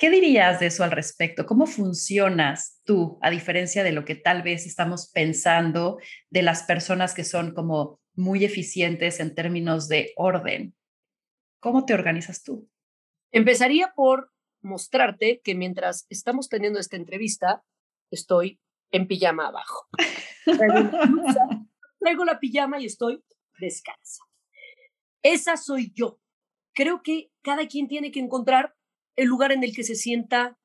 [0.01, 1.45] ¿Qué dirías de eso al respecto?
[1.45, 5.99] ¿Cómo funcionas tú, a diferencia de lo que tal vez estamos pensando
[6.31, 10.75] de las personas que son como muy eficientes en términos de orden?
[11.61, 12.67] ¿Cómo te organizas tú?
[13.31, 14.33] Empezaría por
[14.63, 17.63] mostrarte que mientras estamos teniendo esta entrevista,
[18.11, 18.59] estoy
[18.93, 19.87] en pijama abajo.
[22.01, 23.23] Traigo, la pijama y estoy
[23.59, 24.25] descansa.
[25.23, 26.19] Esa soy yo.
[26.73, 28.75] Creo que cada quien tiene que encontrar
[29.17, 30.59] el lugar en el que se sienta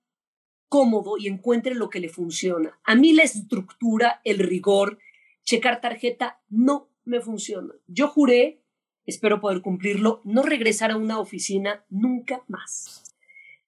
[0.69, 2.79] cómodo y encuentre lo que le funciona.
[2.84, 4.99] A mí la estructura, el rigor,
[5.43, 7.73] checar tarjeta, no me funciona.
[7.88, 8.62] Yo juré,
[9.05, 13.03] espero poder cumplirlo, no regresar a una oficina nunca más.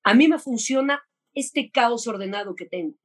[0.04, 2.98] A mí me funciona este caos ordenado que tengo.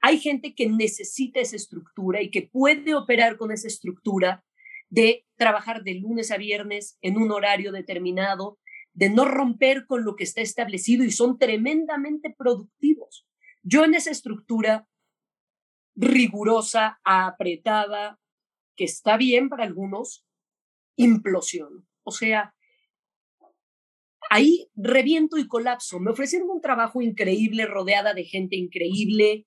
[0.00, 4.44] Hay gente que necesita esa estructura y que puede operar con esa estructura
[4.88, 8.58] de trabajar de lunes a viernes en un horario determinado,
[9.00, 13.26] de no romper con lo que está establecido y son tremendamente productivos.
[13.62, 14.86] Yo en esa estructura
[15.96, 18.20] rigurosa, apretada,
[18.76, 20.26] que está bien para algunos,
[20.96, 21.88] implosión.
[22.02, 22.54] O sea,
[24.28, 25.98] ahí reviento y colapso.
[25.98, 29.46] Me ofrecieron un trabajo increíble, rodeada de gente increíble,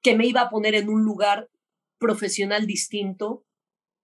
[0.00, 1.50] que me iba a poner en un lugar
[1.98, 3.44] profesional distinto.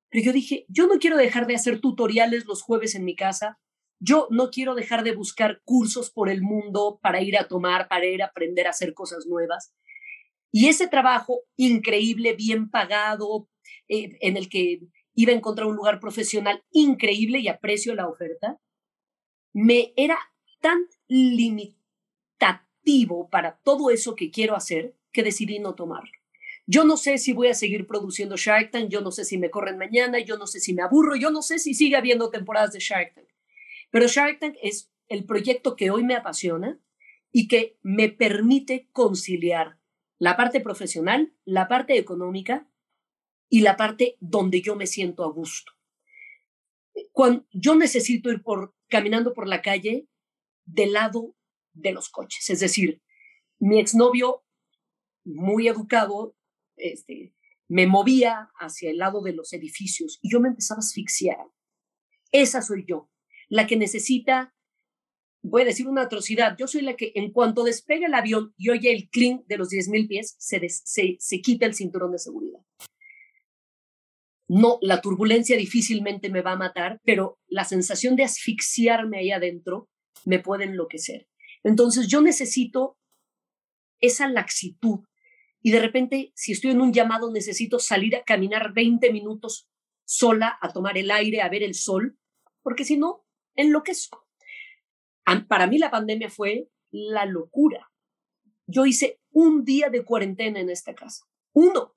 [0.09, 3.59] Pero yo dije, yo no quiero dejar de hacer tutoriales los jueves en mi casa.
[3.99, 8.05] Yo no quiero dejar de buscar cursos por el mundo para ir a tomar, para
[8.05, 9.73] ir a aprender a hacer cosas nuevas.
[10.51, 13.49] Y ese trabajo increíble, bien pagado,
[13.87, 14.81] eh, en el que
[15.13, 18.59] iba a encontrar un lugar profesional increíble y aprecio la oferta,
[19.53, 20.17] me era
[20.59, 21.79] tan limitativo
[23.29, 26.11] para todo eso que quiero hacer que decidí no tomarlo.
[26.67, 29.51] Yo no sé si voy a seguir produciendo Shark Tank, yo no sé si me
[29.51, 32.73] corren mañana, yo no sé si me aburro, yo no sé si sigue habiendo temporadas
[32.73, 33.27] de Shark Tank.
[33.91, 36.79] Pero Shark Tank es el proyecto que hoy me apasiona
[37.31, 39.79] y que me permite conciliar
[40.17, 42.69] la parte profesional, la parte económica
[43.49, 45.73] y la parte donde yo me siento a gusto.
[47.11, 50.07] Cuando yo necesito ir por caminando por la calle
[50.65, 51.35] del lado
[51.73, 52.49] de los coches.
[52.49, 53.01] Es decir,
[53.59, 54.43] mi exnovio,
[55.23, 56.35] muy educado,
[56.75, 57.35] este,
[57.67, 61.45] me movía hacia el lado de los edificios y yo me empezaba a asfixiar.
[62.31, 63.09] Esa soy yo,
[63.49, 64.53] la que necesita,
[65.41, 68.69] voy a decir una atrocidad, yo soy la que en cuanto despegue el avión y
[68.69, 72.59] oye el clink de los 10.000 pies, se, se, se quita el cinturón de seguridad.
[74.47, 79.89] No, la turbulencia difícilmente me va a matar, pero la sensación de asfixiarme ahí adentro
[80.23, 81.27] me puede enloquecer.
[81.63, 82.97] Entonces yo necesito
[83.99, 84.99] esa laxitud
[85.65, 89.67] y de repente, si estoy en un llamado, necesito salir a caminar 20 minutos
[90.05, 92.19] sola, a tomar el aire, a ver el sol,
[92.61, 93.24] porque si no,
[93.55, 94.27] enloquezco.
[95.47, 97.91] Para mí la pandemia fue la locura.
[98.67, 101.95] Yo hice un día de cuarentena en esta casa, uno,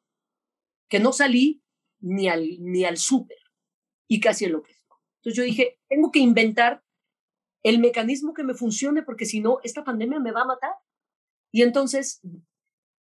[0.89, 1.63] que no salí
[2.01, 3.39] ni al, ni al súper
[4.07, 5.03] y casi enloquezco.
[5.19, 6.83] Entonces yo dije, tengo que inventar
[7.63, 10.73] el mecanismo que me funcione porque si no, esta pandemia me va a matar.
[11.53, 12.21] Y entonces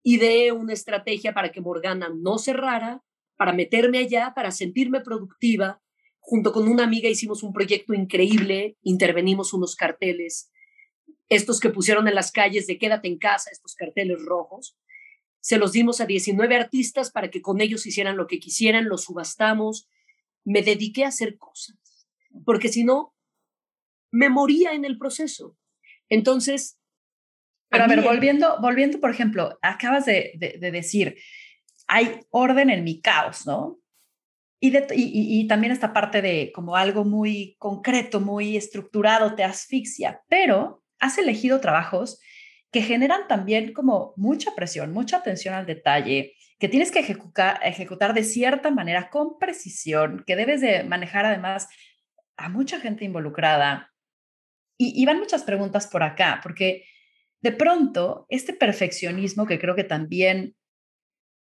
[0.03, 3.03] ideé una estrategia para que Morgana no cerrara,
[3.37, 5.81] para meterme allá, para sentirme productiva.
[6.29, 10.51] Junto con una amiga hicimos un proyecto increíble, intervenimos unos carteles,
[11.29, 14.77] estos que pusieron en las calles de quédate en casa, estos carteles rojos,
[15.39, 19.05] se los dimos a 19 artistas para que con ellos hicieran lo que quisieran, los
[19.05, 19.89] subastamos.
[20.43, 21.77] Me dediqué a hacer cosas,
[22.43, 23.15] porque si no,
[24.11, 25.57] me moría en el proceso.
[26.09, 26.77] Entonces...
[27.69, 31.15] Pero a, ver, volviendo, volviendo, por ejemplo, acabas de, de, decir,
[31.87, 33.79] hay orden en mi caos, ¿no?
[34.59, 41.17] Y, también esta parte de como algo muy concreto, muy estructurado, te asfixia, pero has
[41.19, 42.19] elegido trabajos
[42.71, 48.15] que generan también como mucha presión, mucha atención al detalle, que tienes que ejecutar, ejecutar
[48.15, 51.67] de cierta manera con precisión, que debes de manejar además
[52.35, 53.93] a mucha gente involucrada.
[54.79, 56.83] Y van muchas preguntas por acá, porque
[57.41, 60.55] de pronto este perfeccionismo que creo que también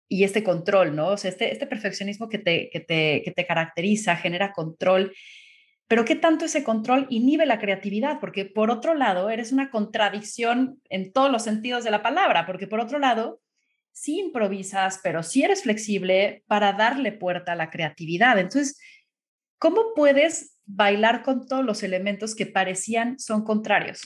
[0.09, 1.09] y este control, ¿no?
[1.09, 5.13] O sea, este, este perfeccionismo que te, que, te, que te caracteriza, genera control,
[5.87, 8.19] pero ¿qué tanto ese control inhibe la creatividad?
[8.19, 12.67] Porque por otro lado, eres una contradicción en todos los sentidos de la palabra, porque
[12.67, 13.41] por otro lado,
[13.93, 18.37] sí improvisas, pero sí eres flexible para darle puerta a la creatividad.
[18.37, 18.79] Entonces,
[19.59, 24.01] ¿cómo puedes bailar con todos los elementos que parecían son contrarios?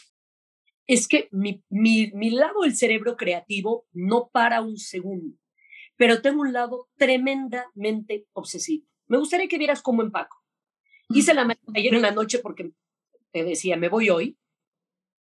[0.86, 5.41] Es que mi, mi, mi lado del cerebro creativo no para un segundo
[6.02, 8.88] pero tengo un lado tremendamente obsesivo.
[9.06, 10.44] Me gustaría que vieras cómo empaco.
[11.10, 12.72] Hice la ayer en la noche porque
[13.30, 14.40] te decía, me voy hoy.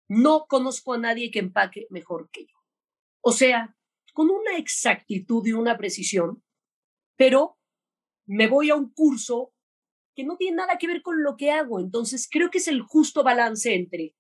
[0.09, 2.55] No conozco a nadie que empaque mejor que yo.
[3.23, 3.79] O sea,
[4.13, 6.45] con una exactitud y una precisión,
[7.17, 7.57] pero
[8.27, 9.55] me voy a un curso
[10.15, 11.81] que no tiene nada que ver con lo que hago.
[11.81, 14.15] Entonces, creo que es el justo balance entre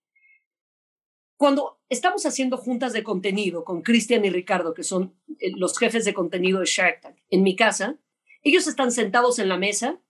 [1.39, 6.05] cuando estamos haciendo juntas de contenido con Cristian y Ricardo, que son eh, los jefes
[6.05, 7.97] de contenido de Shark Tank, en mi casa,
[8.43, 10.01] ellos están sentados en la mesa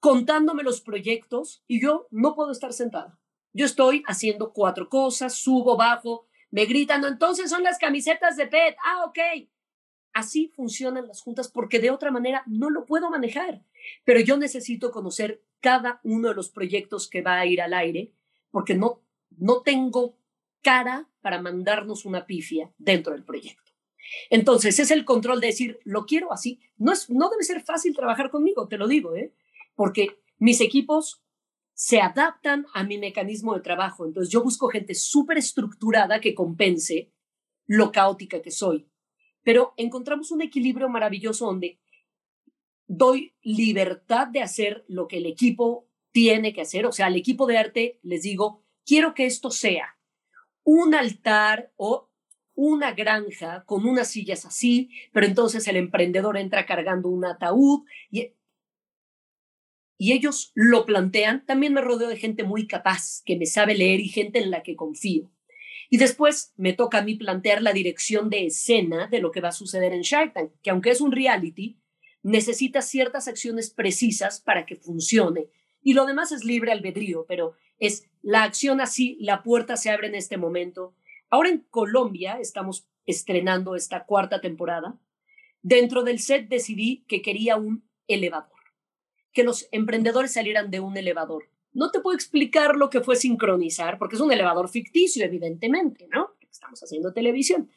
[0.00, 3.18] contándome los proyectos y yo no puedo estar sentada.
[3.54, 8.76] Yo estoy haciendo cuatro cosas, subo, bajo, me gritan, entonces son las camisetas de PET.
[8.84, 9.48] Ah, ok.
[10.12, 13.64] Así funcionan las juntas porque de otra manera no lo puedo manejar.
[14.04, 18.12] Pero yo necesito conocer cada uno de los proyectos que va a ir al aire
[18.50, 19.03] porque no
[19.38, 20.18] no tengo
[20.62, 23.72] cara para mandarnos una pifia dentro del proyecto.
[24.30, 26.60] Entonces, es el control de decir, lo quiero así.
[26.76, 29.32] No, es, no debe ser fácil trabajar conmigo, te lo digo, ¿eh?
[29.74, 31.22] porque mis equipos
[31.74, 34.06] se adaptan a mi mecanismo de trabajo.
[34.06, 37.12] Entonces, yo busco gente súper estructurada que compense
[37.66, 38.88] lo caótica que soy.
[39.42, 41.80] Pero encontramos un equilibrio maravilloso donde
[42.86, 46.86] doy libertad de hacer lo que el equipo tiene que hacer.
[46.86, 49.96] O sea, al equipo de arte les digo, quiero que esto sea
[50.62, 52.10] un altar o
[52.54, 58.32] una granja con unas sillas así, pero entonces el emprendedor entra cargando un ataúd y,
[59.98, 61.44] y ellos lo plantean.
[61.46, 64.62] También me rodeo de gente muy capaz, que me sabe leer y gente en la
[64.62, 65.30] que confío.
[65.90, 69.48] Y después me toca a mí plantear la dirección de escena de lo que va
[69.48, 71.78] a suceder en Shark que aunque es un reality,
[72.22, 75.48] necesita ciertas acciones precisas para que funcione.
[75.84, 80.08] Y lo demás es libre albedrío, pero es la acción así, la puerta se abre
[80.08, 80.94] en este momento.
[81.28, 84.98] Ahora en Colombia estamos estrenando esta cuarta temporada.
[85.62, 88.60] Dentro del set decidí que quería un elevador,
[89.32, 91.50] que los emprendedores salieran de un elevador.
[91.72, 96.30] No te puedo explicar lo que fue sincronizar, porque es un elevador ficticio, evidentemente, ¿no?
[96.50, 97.70] Estamos haciendo televisión.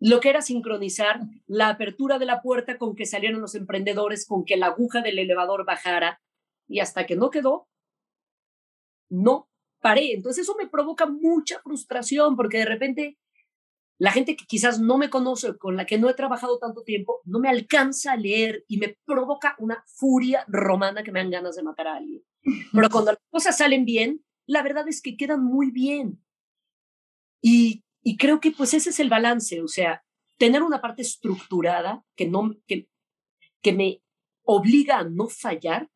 [0.00, 4.44] Lo que era sincronizar la apertura de la puerta con que salieran los emprendedores, con
[4.44, 6.20] que la aguja del elevador bajara,
[6.68, 7.68] y hasta que no quedó,
[9.10, 9.48] no
[9.80, 10.12] paré.
[10.12, 13.18] Entonces eso me provoca mucha frustración porque de repente
[13.98, 17.20] la gente que quizás no me conoce, con la que no he trabajado tanto tiempo,
[17.24, 21.56] no me alcanza a leer y me provoca una furia romana que me dan ganas
[21.56, 22.22] de matar a alguien.
[22.72, 26.22] Pero cuando las cosas salen bien, la verdad es que quedan muy bien.
[27.40, 30.02] Y, y creo que pues ese es el balance, o sea,
[30.38, 32.88] tener una parte estructurada que, no, que,
[33.62, 34.02] que me
[34.42, 35.88] obliga a no fallar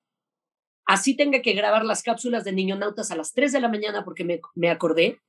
[0.89, 4.05] así tenga que grabar las cápsulas de Niño Nautas a las 3 de la mañana
[4.05, 5.21] porque me, me acordé,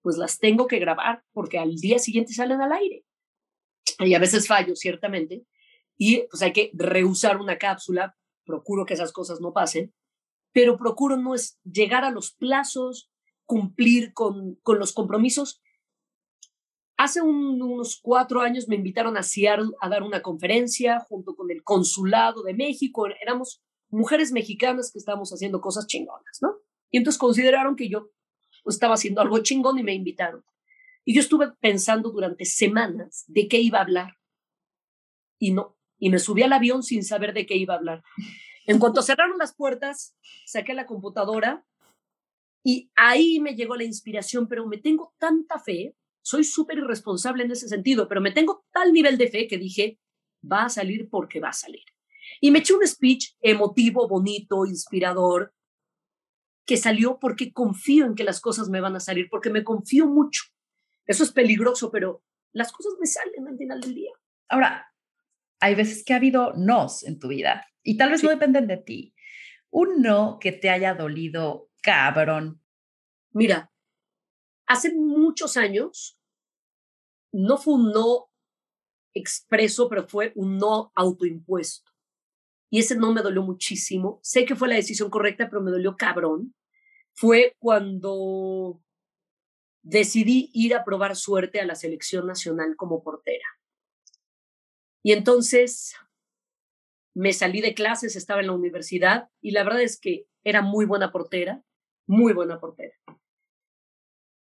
[0.00, 3.04] pues las tengo que grabar porque al día siguiente salen al aire.
[3.98, 5.44] Y a veces fallo, ciertamente.
[5.98, 8.16] Y pues hay que reusar una cápsula.
[8.44, 9.92] Procuro que esas cosas no pasen.
[10.52, 13.10] Pero procuro no es llegar a los plazos,
[13.44, 15.60] cumplir con, con los compromisos.
[16.96, 21.64] Hace unos cuatro años me invitaron a Seattle a dar una conferencia junto con el
[21.64, 23.08] Consulado de México.
[23.20, 23.62] Éramos
[23.92, 26.56] mujeres mexicanas que estábamos haciendo cosas chingonas, ¿no?
[26.90, 28.10] Y entonces consideraron que yo
[28.66, 30.44] estaba haciendo algo chingón y me invitaron.
[31.04, 34.18] Y yo estuve pensando durante semanas de qué iba a hablar.
[35.38, 38.02] Y no, y me subí al avión sin saber de qué iba a hablar.
[38.66, 40.16] En cuanto cerraron las puertas,
[40.46, 41.66] saqué la computadora
[42.64, 47.50] y ahí me llegó la inspiración, pero me tengo tanta fe, soy súper irresponsable en
[47.50, 49.98] ese sentido, pero me tengo tal nivel de fe que dije,
[50.50, 51.84] va a salir porque va a salir.
[52.44, 55.54] Y me eché un speech emotivo, bonito, inspirador,
[56.66, 60.08] que salió porque confío en que las cosas me van a salir, porque me confío
[60.08, 60.42] mucho.
[61.06, 64.10] Eso es peligroso, pero las cosas me salen al final del día.
[64.48, 64.92] Ahora,
[65.60, 68.78] hay veces que ha habido nos en tu vida y tal vez no dependen de
[68.78, 69.14] ti.
[69.70, 72.60] Un no que te haya dolido cabrón.
[73.30, 73.72] Mira,
[74.66, 76.18] hace muchos años
[77.30, 78.32] no fue un no
[79.14, 81.91] expreso, pero fue un no autoimpuesto.
[82.72, 84.18] Y ese no me dolió muchísimo.
[84.22, 86.54] Sé que fue la decisión correcta, pero me dolió cabrón.
[87.12, 88.82] Fue cuando
[89.82, 93.44] decidí ir a probar suerte a la selección nacional como portera.
[95.02, 95.94] Y entonces
[97.14, 100.86] me salí de clases, estaba en la universidad y la verdad es que era muy
[100.86, 101.62] buena portera,
[102.06, 102.94] muy buena portera.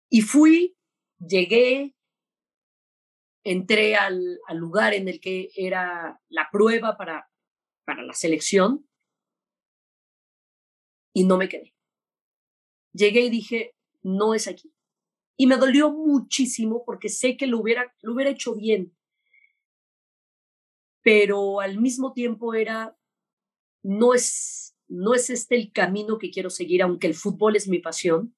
[0.09, 0.77] Y fui,
[1.19, 1.97] llegué,
[3.43, 7.29] entré al, lugar en el que era la prueba para,
[7.85, 8.89] para la selección
[11.13, 11.75] y no me quedé.
[12.93, 14.73] Llegué y dije, no es aquí.
[15.37, 18.97] Y me dolió muchísimo porque sé que lo hubiera, lo hubiera hecho bien.
[21.03, 22.97] Pero al mismo tiempo era,
[23.83, 27.81] no es, no es este el camino que quiero seguir, aunque el fútbol es mi
[27.81, 28.37] pasión.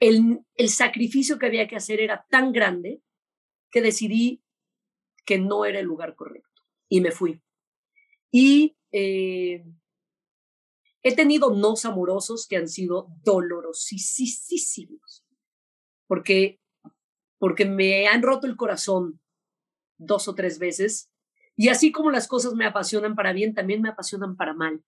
[0.00, 3.00] El, el sacrificio que había que hacer era tan grande
[3.70, 4.42] que decidí
[5.24, 7.43] que no era el lugar correcto y me fui.
[8.36, 9.64] Y eh,
[11.04, 15.24] he tenido nos amorosos que han sido dolorosísimos,
[16.08, 16.60] porque,
[17.38, 19.20] porque me han roto el corazón
[19.98, 21.12] dos o tres veces.
[21.54, 24.82] Y así como las cosas me apasionan para bien, también me apasionan para mal.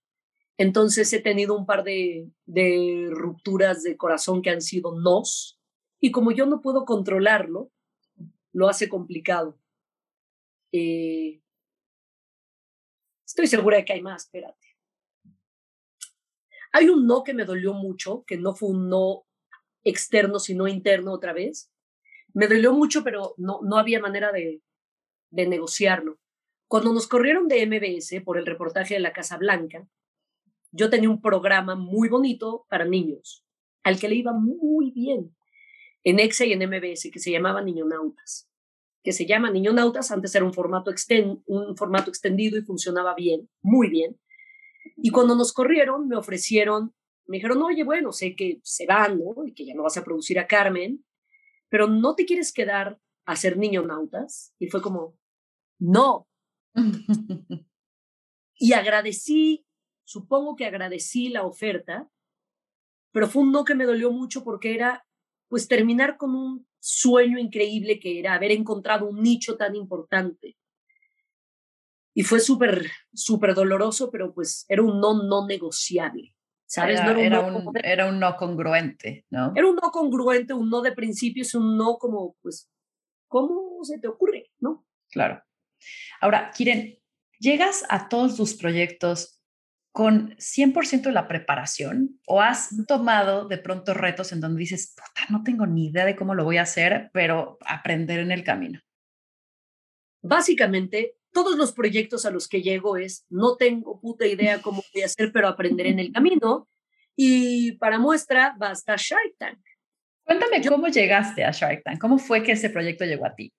[0.58, 5.60] Entonces he tenido un par de, de rupturas de corazón que han sido nos,
[6.00, 7.70] y como yo no puedo controlarlo,
[8.52, 9.56] lo hace complicado.
[10.72, 11.42] Eh,
[13.36, 14.66] estoy segura de que hay más, espérate.
[16.72, 19.26] Hay un no que me dolió mucho, que no fue un no
[19.84, 21.70] externo, sino interno otra vez.
[22.32, 24.62] Me dolió mucho, pero no, no había manera de,
[25.30, 26.18] de negociarlo.
[26.66, 29.86] Cuando nos corrieron de MBS por el reportaje de la Casa Blanca,
[30.72, 33.44] yo tenía un programa muy bonito para niños,
[33.82, 35.36] al que le iba muy bien
[36.04, 38.48] en EXA y en MBS, que se llamaba Niñonautas,
[39.06, 40.90] que se llama Niñonautas, antes era un formato,
[41.46, 44.18] un formato extendido y funcionaba bien, muy bien.
[44.96, 46.92] Y cuando nos corrieron, me ofrecieron,
[47.28, 49.46] me dijeron, oye, bueno, sé que se van, ¿no?
[49.46, 51.04] Y que ya no vas a producir a Carmen,
[51.68, 54.56] pero ¿no te quieres quedar a ser niñonautas?
[54.58, 55.16] Y fue como,
[55.78, 56.26] no.
[58.58, 59.68] y agradecí,
[60.04, 62.10] supongo que agradecí la oferta,
[63.12, 65.06] pero fue un no que me dolió mucho porque era
[65.46, 70.56] pues terminar con un sueño increíble que era haber encontrado un nicho tan importante.
[72.14, 76.34] Y fue súper, súper doloroso, pero pues era un no no negociable.
[76.68, 76.98] ¿Sabes?
[76.98, 77.40] Era, un, era,
[78.08, 79.52] un, no congruente, ¿no?
[79.54, 82.68] Era un no congruente, un no de principio, es un no como, pues,
[83.28, 84.50] ¿cómo se te ocurre?
[84.58, 84.84] ¿No?
[85.12, 85.40] Claro.
[86.20, 86.98] Ahora, Kiren,
[87.38, 89.35] llegas a todos tus proyectos
[89.96, 95.26] con 100% de la preparación o has tomado de pronto retos en donde dices, puta,
[95.30, 98.78] no tengo ni idea de cómo lo voy a hacer, pero aprender en el camino?
[100.20, 105.00] Básicamente, todos los proyectos a los que llego es, no tengo puta idea cómo voy
[105.00, 106.68] a hacer, pero aprender en el camino.
[107.16, 109.60] Y para muestra, basta Shark Tank.
[110.24, 113.50] Cuéntame cómo llegaste a Shark Tank, cómo fue que ese proyecto llegó a ti.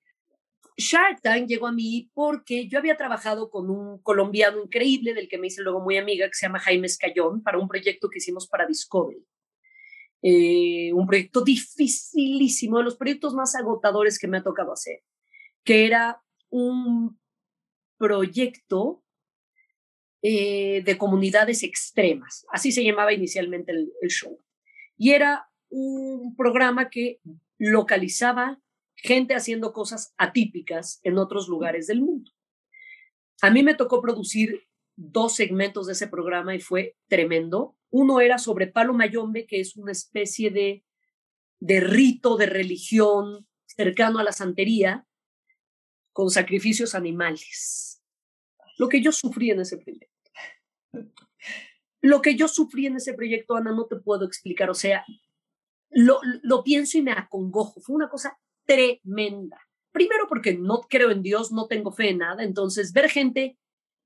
[0.78, 5.39] Shark Tank llegó a mí porque yo había trabajado con un colombiano increíble del que
[5.39, 8.47] me hice luego muy amiga, que se llama Jaime Escayón, para un proyecto que hicimos
[8.47, 9.25] para Discovery.
[10.21, 15.03] Eh, un proyecto dificilísimo, de los proyectos más agotadores que me ha tocado hacer,
[15.63, 17.19] que era un
[17.97, 19.03] proyecto
[20.21, 24.39] eh, de comunidades extremas, así se llamaba inicialmente el show.
[24.95, 27.19] Y era un programa que
[27.57, 28.59] localizaba
[28.98, 32.32] gente haciendo cosas atípicas en otros lugares del mundo.
[33.41, 37.78] A mí me tocó producir dos segmentos de ese programa y fue tremendo.
[37.89, 40.84] Uno era sobre Palo Mayombe, que es una especie de,
[41.60, 45.08] de rito de religión cercano a la santería,
[46.12, 48.02] con sacrificios animales.
[48.80, 50.32] Lo que yo sufrí en ese proyecto.
[52.02, 54.72] Lo que yo sufrí en ese proyecto, Ana, no te puedo explicar.
[54.72, 55.06] O sea,
[55.89, 57.82] lo, lo pienso y me acongojo.
[57.82, 59.57] Fue una cosa tremenda.
[59.91, 63.57] Primero porque no creo en Dios, no tengo fe en nada, entonces ver gente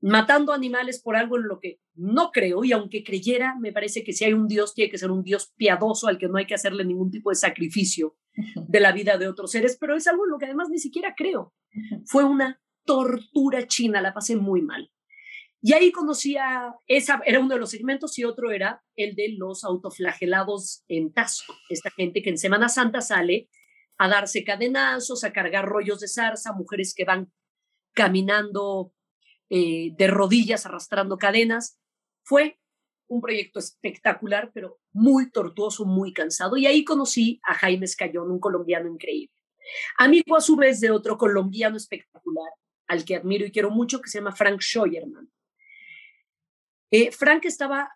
[0.02, 4.14] matando animales por algo en lo que no creo y aunque creyera, me parece que
[4.14, 6.56] si hay un Dios tiene que ser un Dios piadoso al que no hay que
[6.56, 8.16] hacerle ningún tipo de sacrificio
[8.68, 11.14] de la vida de otros seres, pero es algo en lo que además ni siquiera
[11.16, 11.54] creo.
[12.06, 14.92] Fue una tortura china, la pasé muy mal.
[15.64, 19.64] Y ahí conocía, esa era uno de los segmentos y otro era el de los
[19.64, 23.48] autoflagelados en Tasco, esta gente que en Semana Santa sale
[24.02, 27.32] a darse cadenazos, a cargar rollos de zarza, mujeres que van
[27.94, 28.96] caminando
[29.48, 31.80] eh, de rodillas arrastrando cadenas.
[32.24, 32.60] Fue
[33.08, 36.58] un proyecto espectacular, pero muy tortuoso, muy cansado.
[36.58, 39.36] Y ahí conocí a Jaime Escayón, un colombiano increíble.
[40.00, 42.52] Amigo a su vez de otro colombiano espectacular,
[42.88, 45.32] al que admiro y quiero mucho, que se llama Frank Scheuerman.
[46.90, 47.92] Eh, Frank estaba,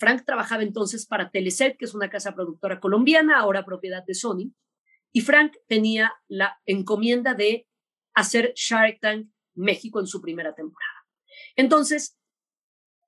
[0.00, 4.52] Frank trabajaba entonces para Teleset, que es una casa productora colombiana, ahora propiedad de Sony,
[5.18, 7.66] y Frank tenía la encomienda de
[8.14, 11.08] hacer Shark Tank México en su primera temporada.
[11.56, 12.16] Entonces,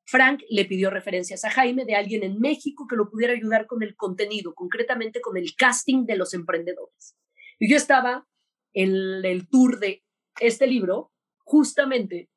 [0.07, 3.85] Frank le pidió referencias a Jaime de alguien en México que lo pudiera ayudar con
[3.85, 7.17] el contenido, concretamente con el casting de los emprendedores.
[7.61, 8.27] Y yo estaba
[8.73, 10.03] en el tour de
[10.41, 11.13] este libro,
[11.45, 12.29] justamente,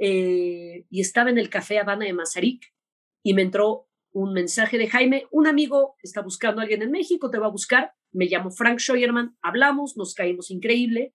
[0.00, 2.64] eh, y estaba en el Café Habana de Mazarik,
[3.22, 7.30] y me entró un mensaje de Jaime, un amigo está buscando a alguien en México,
[7.30, 11.14] te va a buscar, me llamo Frank Scheuerman, hablamos, nos caímos increíble,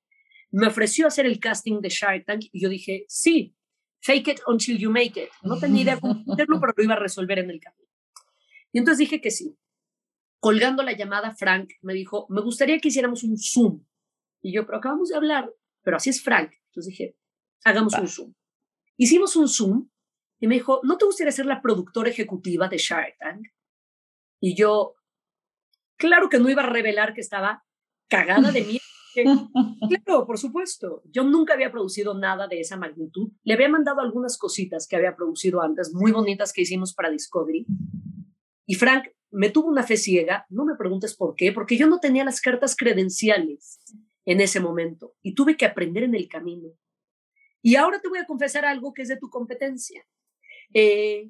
[0.52, 3.56] me ofreció hacer el casting de Shark Tank y yo dije, sí,
[4.02, 5.30] fake it until you make it.
[5.44, 7.90] No tenía idea cómo hacerlo, pero lo iba a resolver en el camino.
[8.72, 9.58] Y entonces dije que sí.
[10.40, 13.84] Colgando la llamada, Frank me dijo, me gustaría que hiciéramos un Zoom.
[14.42, 16.52] Y yo, pero acabamos de hablar, pero así es Frank.
[16.68, 17.18] Entonces dije,
[17.64, 18.34] hagamos un Zoom.
[18.98, 19.90] Hicimos un Zoom
[20.40, 23.48] y me dijo, ¿no te gustaría ser la productora ejecutiva de Shark Tank?
[24.40, 24.95] Y yo,
[25.98, 27.64] claro que no iba a revelar que estaba
[28.08, 28.80] cagada de miedo.
[30.04, 31.02] claro, por supuesto.
[31.06, 33.32] Yo nunca había producido nada de esa magnitud.
[33.44, 37.66] Le había mandado algunas cositas que había producido antes, muy bonitas que hicimos para Discovery.
[38.66, 42.00] Y Frank me tuvo una fe ciega, no me preguntes por qué, porque yo no
[42.00, 43.80] tenía las cartas credenciales
[44.26, 46.70] en ese momento y tuve que aprender en el camino.
[47.62, 50.06] Y ahora te voy a confesar algo que es de tu competencia.
[50.74, 51.30] Eh,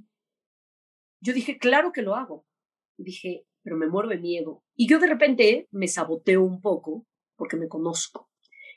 [1.22, 2.46] yo dije, claro que lo hago.
[2.98, 4.64] dije, pero me muero de miedo.
[4.76, 8.30] Y yo de repente me saboteo un poco porque me conozco.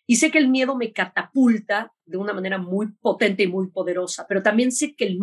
[0.06, 4.24] Y sé que el miedo me catapulta de una manera muy potente y muy poderosa,
[4.26, 5.20] pero también sé que el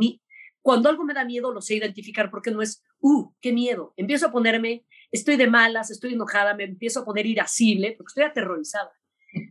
[0.62, 3.94] cuando algo me da miedo lo sé identificar porque no es, uh, qué miedo.
[3.98, 8.24] Empiezo a ponerme, estoy de malas, estoy enojada, me empiezo a poner irascible porque estoy
[8.24, 8.92] aterrorizada.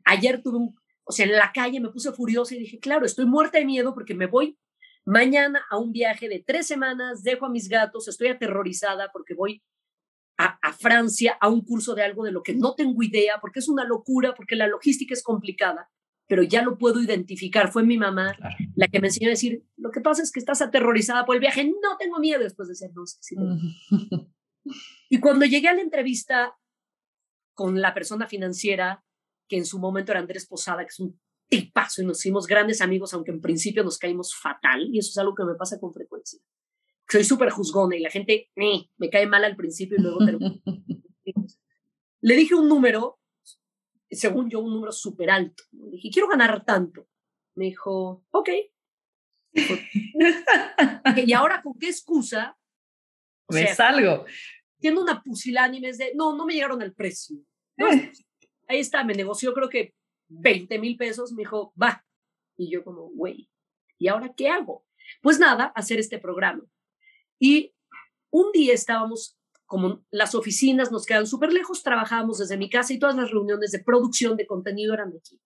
[0.05, 3.27] Ayer tuve un, o sea, en la calle me puse furiosa y dije, claro, estoy
[3.27, 4.57] muerta de miedo porque me voy
[5.05, 9.63] mañana a un viaje de tres semanas, dejo a mis gatos, estoy aterrorizada porque voy
[10.37, 13.69] a, Francia a un curso de algo de lo que no tengo idea, porque es
[13.69, 15.91] una locura, porque la logística es complicada,
[16.27, 17.71] pero ya lo puedo identificar.
[17.71, 18.37] Fue mi mamá
[18.75, 21.41] la que me enseñó a decir, lo que pasa es que estás aterrorizada por el
[21.41, 23.05] viaje, no tengo miedo después de ser no,
[25.11, 26.57] y cuando llegué a la entrevista
[27.55, 29.05] con la persona financiera,
[29.49, 32.81] que en su momento era Andrés Posada, que es un tipazo y nos hicimos grandes
[32.81, 35.93] amigos, aunque en principio nos caímos fatal, y eso es algo que me pasa con
[35.93, 36.41] frecuencia
[37.09, 40.19] soy súper juzgona y la gente eh, me cae mal al principio y luego
[42.21, 43.21] Le dije un número,
[44.11, 45.63] según yo, un número súper alto.
[45.73, 47.07] Le dije, quiero ganar tanto.
[47.55, 48.49] Me dijo, ok.
[51.27, 52.57] y ahora, ¿con qué excusa?
[53.51, 54.25] me salgo.
[54.81, 57.37] Tiene una pusilánime de, no, no me llegaron al precio.
[58.69, 59.95] ahí está, me negoció creo que
[60.29, 61.33] 20 mil pesos.
[61.33, 62.05] Me dijo, va.
[62.57, 63.51] Y yo como, güey,
[63.99, 64.87] ¿y ahora qué hago?
[65.21, 66.65] Pues nada, hacer este programa.
[67.39, 67.75] Y
[68.31, 72.99] un día estábamos, como las oficinas nos quedan súper lejos, trabajábamos desde mi casa y
[72.99, 75.41] todas las reuniones de producción de contenido eran aquí.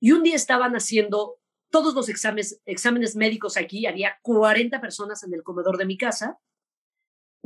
[0.00, 1.38] Y un día estaban haciendo
[1.70, 6.38] todos los exámenes, exámenes médicos aquí, había 40 personas en el comedor de mi casa.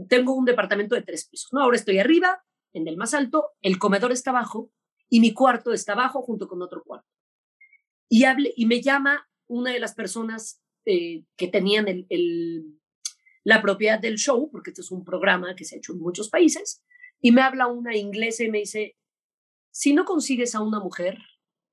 [0.08, 1.62] Tengo un departamento de tres pisos, ¿no?
[1.62, 4.70] Ahora estoy arriba, en el más alto, el comedor está abajo
[5.08, 7.08] y mi cuarto está abajo junto con otro cuarto.
[8.08, 12.79] Y, hable, y me llama una de las personas eh, que tenían el,
[13.44, 16.28] la propiedad del show, porque este es un programa que se ha hecho en muchos
[16.28, 16.82] países,
[17.20, 18.96] y me habla una inglesa y me dice,
[19.70, 21.18] si no consigues a una mujer,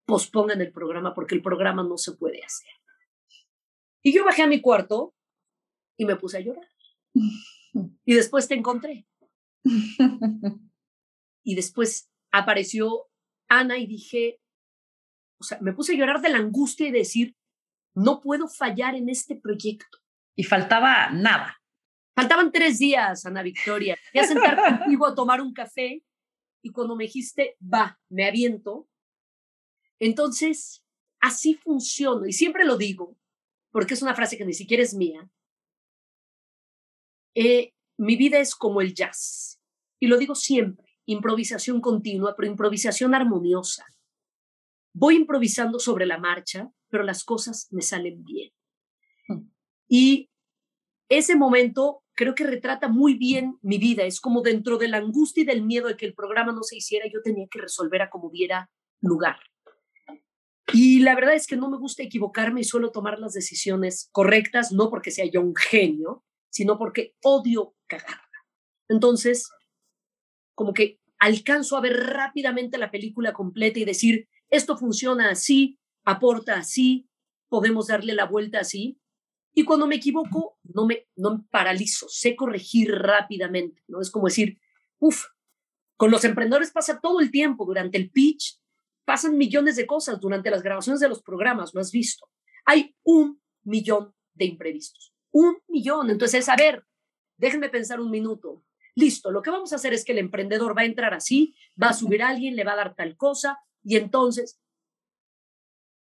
[0.06, 2.70] pospongan el programa porque el programa no se puede hacer.
[4.04, 5.16] Y yo bajé a mi cuarto
[5.98, 6.68] y me puse a llorar.
[8.06, 9.08] Y después te encontré.
[11.44, 13.10] Y después apareció
[13.50, 14.40] Ana y dije,
[15.40, 17.36] o sea, me puse a llorar de la angustia y decir,
[17.96, 19.98] no puedo fallar en este proyecto.
[20.38, 21.60] Y faltaba nada.
[22.16, 23.98] Faltaban tres días, Ana Victoria.
[24.14, 26.04] Voy a sentar contigo a tomar un café
[26.62, 28.88] y cuando me dijiste, va, me aviento.
[30.00, 30.84] Entonces,
[31.20, 32.28] así funciona.
[32.28, 33.18] Y siempre lo digo,
[33.72, 35.30] porque es una frase que ni siquiera es mía.
[37.36, 39.60] Eh, mi vida es como el jazz.
[40.00, 43.86] Y lo digo siempre, improvisación continua, pero improvisación armoniosa.
[44.94, 48.52] Voy improvisando sobre la marcha, pero las cosas me salen bien.
[49.88, 50.30] Y
[51.10, 54.04] ese momento creo que retrata muy bien mi vida.
[54.04, 56.78] Es como dentro de la angustia y del miedo de que el programa no se
[56.78, 58.70] hiciera, yo tenía que resolver a como diera
[59.02, 59.38] lugar.
[60.74, 64.74] Y la verdad es que no me gusta equivocarme y suelo tomar las decisiones correctas,
[64.74, 68.22] no porque sea yo un genio, sino porque odio cagarla.
[68.90, 69.50] Entonces,
[70.56, 76.56] como que alcanzo a ver rápidamente la película completa y decir, esto funciona así, aporta
[76.56, 77.08] así,
[77.50, 79.00] podemos darle la vuelta así.
[79.58, 84.00] Y cuando me equivoco, no me, no me paralizo, sé corregir rápidamente, ¿no?
[84.00, 84.60] Es como decir,
[85.00, 85.26] uff,
[85.96, 88.62] con los emprendedores pasa todo el tiempo, durante el pitch,
[89.04, 92.30] pasan millones de cosas, durante las grabaciones de los programas, lo has visto.
[92.66, 96.12] Hay un millón de imprevistos, un millón.
[96.12, 96.86] Entonces, a ver,
[97.36, 98.64] déjenme pensar un minuto.
[98.94, 101.88] Listo, lo que vamos a hacer es que el emprendedor va a entrar así, va
[101.88, 104.62] a subir a alguien, le va a dar tal cosa, y entonces,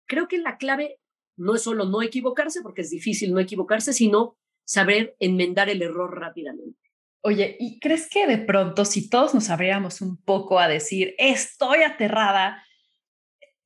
[0.07, 0.99] creo que la clave
[1.37, 6.19] no es solo no equivocarse, porque es difícil no equivocarse, sino saber enmendar el error
[6.19, 6.79] rápidamente.
[7.27, 11.83] Oye, ¿y crees que de pronto si todos nos abriéramos un poco a decir, estoy
[11.83, 12.63] aterrada,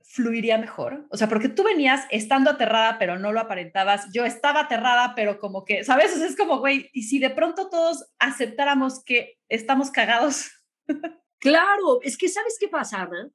[0.00, 1.06] fluiría mejor?
[1.10, 4.12] O sea, porque tú venías estando aterrada, pero no lo aparentabas.
[4.12, 6.16] Yo estaba aterrada, pero como que, ¿sabes?
[6.16, 10.50] es como, güey, y si de pronto todos aceptáramos que estamos cagados.
[11.40, 13.28] claro, es que ¿sabes qué pasa, Ana?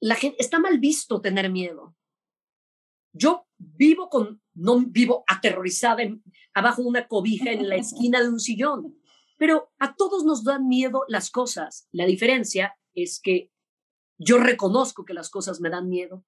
[0.00, 1.94] La gente, está mal visto tener miedo.
[3.12, 6.02] Yo vivo con, no vivo aterrorizada
[6.54, 8.96] abajo de una cobija en la esquina de un sillón,
[9.38, 11.88] pero a todos nos dan miedo las cosas.
[11.92, 13.50] La diferencia es que
[14.18, 16.24] yo reconozco que las cosas me dan miedo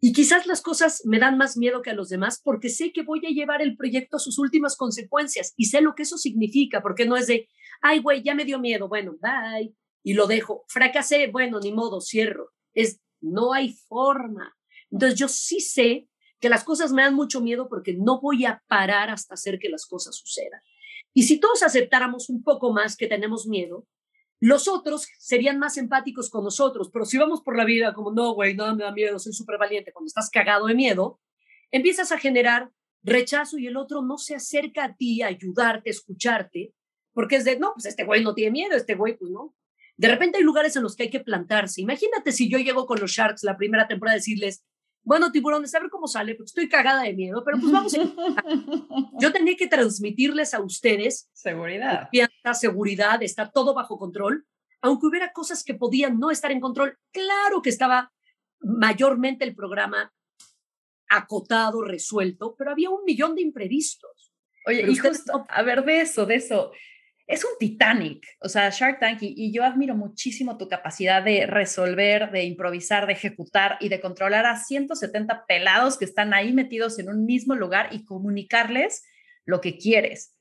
[0.00, 3.02] y quizás las cosas me dan más miedo que a los demás porque sé que
[3.02, 6.82] voy a llevar el proyecto a sus últimas consecuencias y sé lo que eso significa,
[6.82, 7.48] porque no es de,
[7.80, 10.64] ay, güey, ya me dio miedo, bueno, bye, y lo dejo.
[10.66, 12.50] Fracasé, bueno, ni modo, cierro.
[12.74, 14.56] Es, no hay forma.
[14.90, 16.08] Entonces yo sí sé
[16.42, 19.68] que las cosas me dan mucho miedo porque no voy a parar hasta hacer que
[19.68, 20.60] las cosas sucedan.
[21.14, 23.86] Y si todos aceptáramos un poco más que tenemos miedo,
[24.40, 28.34] los otros serían más empáticos con nosotros, pero si vamos por la vida como, no,
[28.34, 31.20] güey, nada me da miedo, soy súper valiente, cuando estás cagado de miedo,
[31.70, 32.72] empiezas a generar
[33.04, 36.74] rechazo y el otro no se acerca a ti a ayudarte, escucharte,
[37.12, 39.54] porque es de, no, pues este güey no tiene miedo, este güey, pues no.
[39.96, 41.80] De repente hay lugares en los que hay que plantarse.
[41.80, 44.64] Imagínate si yo llego con los Sharks la primera temporada a decirles,
[45.04, 47.92] bueno, tiburones, a ver cómo sale, porque estoy cagada de miedo, pero pues vamos.
[49.20, 52.02] Yo tenía que transmitirles a ustedes seguridad.
[52.02, 54.46] Confianza, seguridad, está todo bajo control,
[54.80, 56.98] aunque hubiera cosas que podían no estar en control.
[57.10, 58.12] Claro que estaba
[58.60, 60.12] mayormente el programa
[61.08, 64.32] acotado, resuelto, pero había un millón de imprevistos.
[64.66, 66.72] Oye, y justo, a ver, de eso, de eso
[67.26, 72.30] es un Titanic, o sea, Shark Tank, y, yo admiro muchísimo tu capacidad de resolver,
[72.30, 77.08] de improvisar, de ejecutar y de controlar a 170 pelados que están ahí metidos en
[77.08, 79.04] un mismo lugar y comunicarles
[79.44, 80.36] lo que quieres.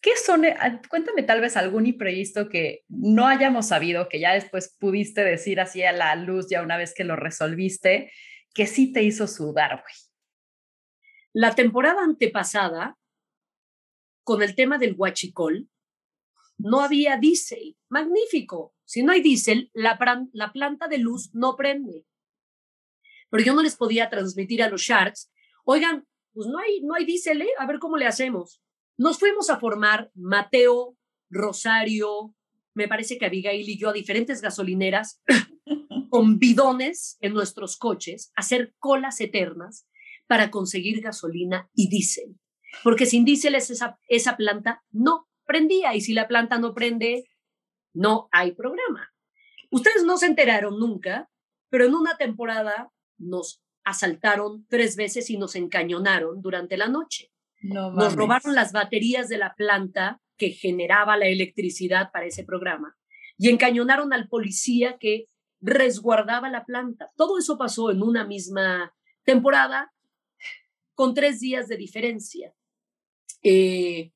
[0.00, 0.44] ¿Qué son?
[0.44, 0.54] Eh,
[0.90, 5.82] cuéntame tal vez algún imprevisto que no hayamos sabido, que ya después pudiste decir así
[5.82, 8.12] a la luz ya una vez que lo resolviste,
[8.52, 9.94] que sí te hizo sudar, güey.
[11.32, 12.96] La temporada antepasada,
[14.24, 15.68] con el tema del huachicol,
[16.58, 17.76] no había diésel.
[17.88, 18.74] Magnífico.
[18.84, 19.98] Si no hay diésel, la,
[20.32, 22.06] la planta de luz no prende.
[23.30, 25.32] Pero yo no les podía transmitir a los Sharks,
[25.64, 27.48] oigan, pues no hay, no hay diésel, ¿eh?
[27.58, 28.62] a ver cómo le hacemos.
[28.96, 30.96] Nos fuimos a formar Mateo,
[31.30, 32.34] Rosario,
[32.74, 35.22] me parece que Abigail y yo a diferentes gasolineras
[36.10, 39.88] con bidones en nuestros coches, hacer colas eternas
[40.26, 42.38] para conseguir gasolina y diésel.
[42.82, 47.24] Porque sin diésel esa, esa planta no prendía y si la planta no prende,
[47.92, 49.12] no hay programa.
[49.70, 51.30] Ustedes no se enteraron nunca,
[51.68, 57.30] pero en una temporada nos asaltaron tres veces y nos encañonaron durante la noche.
[57.60, 62.96] nos robaron las baterías de la planta que generaba la electricidad para ese programa
[63.38, 65.26] y encañonaron al policía que
[65.60, 67.10] resguardaba la planta.
[67.16, 69.92] Todo eso pasó en una misma temporada
[70.94, 72.54] con tres días de diferencia.
[73.42, 74.12] Eh,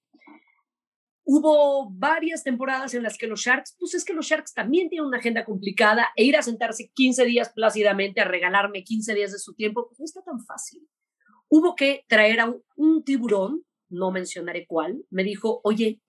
[1.31, 5.07] Hubo varias temporadas en las que los Sharks, pues es que los Sharks también tienen
[5.07, 9.39] una agenda complicada e ir a sentarse 15 días plácidamente a regalarme 15 días de
[9.39, 10.89] su tiempo, pues no está tan fácil.
[11.51, 16.01] Hubo que traer a un, tiburón, no mencionaré cuál, me dijo, oye,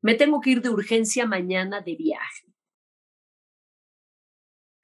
[0.00, 2.54] me tengo que ir de urgencia mañana de viaje.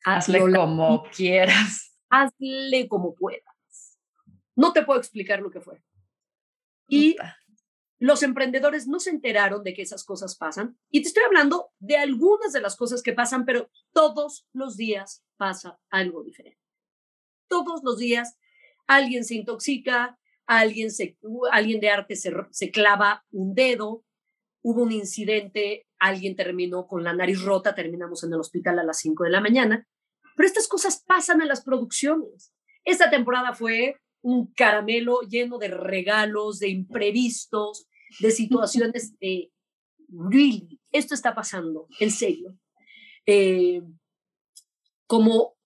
[0.05, 1.97] Hazle como quieras.
[2.11, 4.01] Hazle como puedas.
[4.57, 5.81] No te puedo explicar lo que fue.
[6.89, 7.15] Y
[7.99, 10.79] los emprendedores no se enteraron de que esas cosas pasan.
[10.91, 15.25] Y te estoy hablando de algunas de las cosas que pasan, pero todos los días
[15.37, 16.61] pasa algo diferente.
[17.49, 18.39] Todos los días
[18.87, 21.19] alguien se intoxica, alguien, se,
[21.51, 24.05] alguien de arte se, se clava un dedo,
[24.63, 28.99] hubo un incidente, alguien terminó con la nariz rota, terminamos en el hospital a las
[28.99, 29.89] 5 de la mañana.
[30.37, 32.53] Pero estas cosas pasan en las producciones.
[32.85, 37.88] Esta temporada fue un caramelo lleno de regalos, de imprevistos,
[38.21, 39.51] de situaciones de,
[40.09, 42.57] really, esto está pasando, en serio.
[43.27, 43.83] Eh,
[45.07, 45.57] como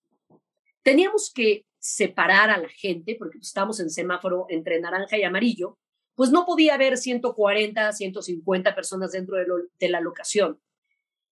[0.83, 5.77] teníamos que separar a la gente, porque estamos en semáforo entre naranja y amarillo,
[6.15, 10.61] pues no podía haber 140, 150 personas dentro de, la locación.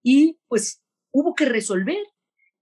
[0.03, 1.99] Y pues hubo que resolver.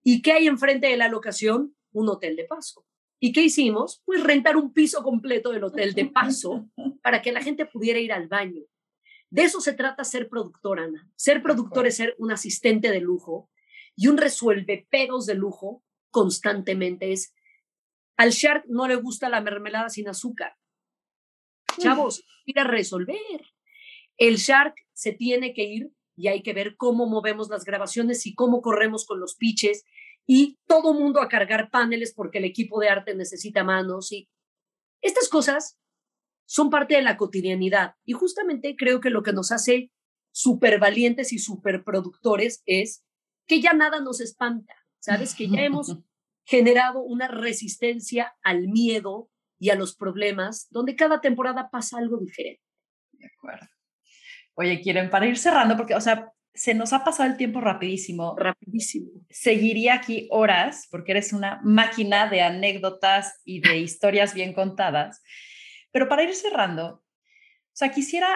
[0.02, 1.76] ¿Y qué hay enfrente de la locación?
[1.92, 2.84] Un hotel de paso.
[3.18, 4.02] ¿Y qué hicimos?
[4.04, 6.68] Pues rentar un piso completo del hotel de paso
[7.02, 8.62] para que la gente pudiera ir al baño.
[9.30, 11.10] De eso se trata ser productor, Ana.
[11.16, 13.50] Ser productor es ser un asistente de lujo
[13.96, 17.12] y un resuelve pedos de lujo constantemente.
[17.12, 17.34] Es
[18.16, 20.56] al Shark no le gusta la mermelada sin azúcar.
[21.78, 23.16] Chavos, ir a resolver.
[24.16, 28.34] El Shark se tiene que ir y hay que ver cómo movemos las grabaciones y
[28.34, 29.84] cómo corremos con los pitches
[30.26, 34.28] y todo mundo a cargar paneles porque el equipo de arte necesita manos y
[35.00, 35.78] estas cosas
[36.46, 39.92] son parte de la cotidianidad y justamente creo que lo que nos hace
[40.32, 43.04] súper valientes y súper productores es
[43.46, 45.34] que ya nada nos espanta, ¿sabes?
[45.34, 45.96] Que ya hemos
[46.44, 52.62] generado una resistencia al miedo y a los problemas, donde cada temporada pasa algo diferente.
[53.12, 53.66] De acuerdo.
[54.54, 58.34] Oye, quieren para ir cerrando, porque, o sea, se nos ha pasado el tiempo rapidísimo.
[58.36, 59.10] Rapidísimo.
[59.30, 65.22] Seguiría aquí horas, porque eres una máquina de anécdotas y de historias bien contadas.
[65.92, 67.02] Pero para ir cerrando, o
[67.72, 68.28] sea, quisiera,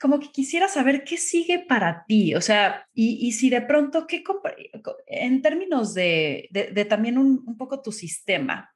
[0.00, 4.22] como que quisiera saber qué sigue para ti, o sea, y, si de pronto, ¿qué,
[5.06, 8.74] en términos de, de, también un, un, poco tu sistema,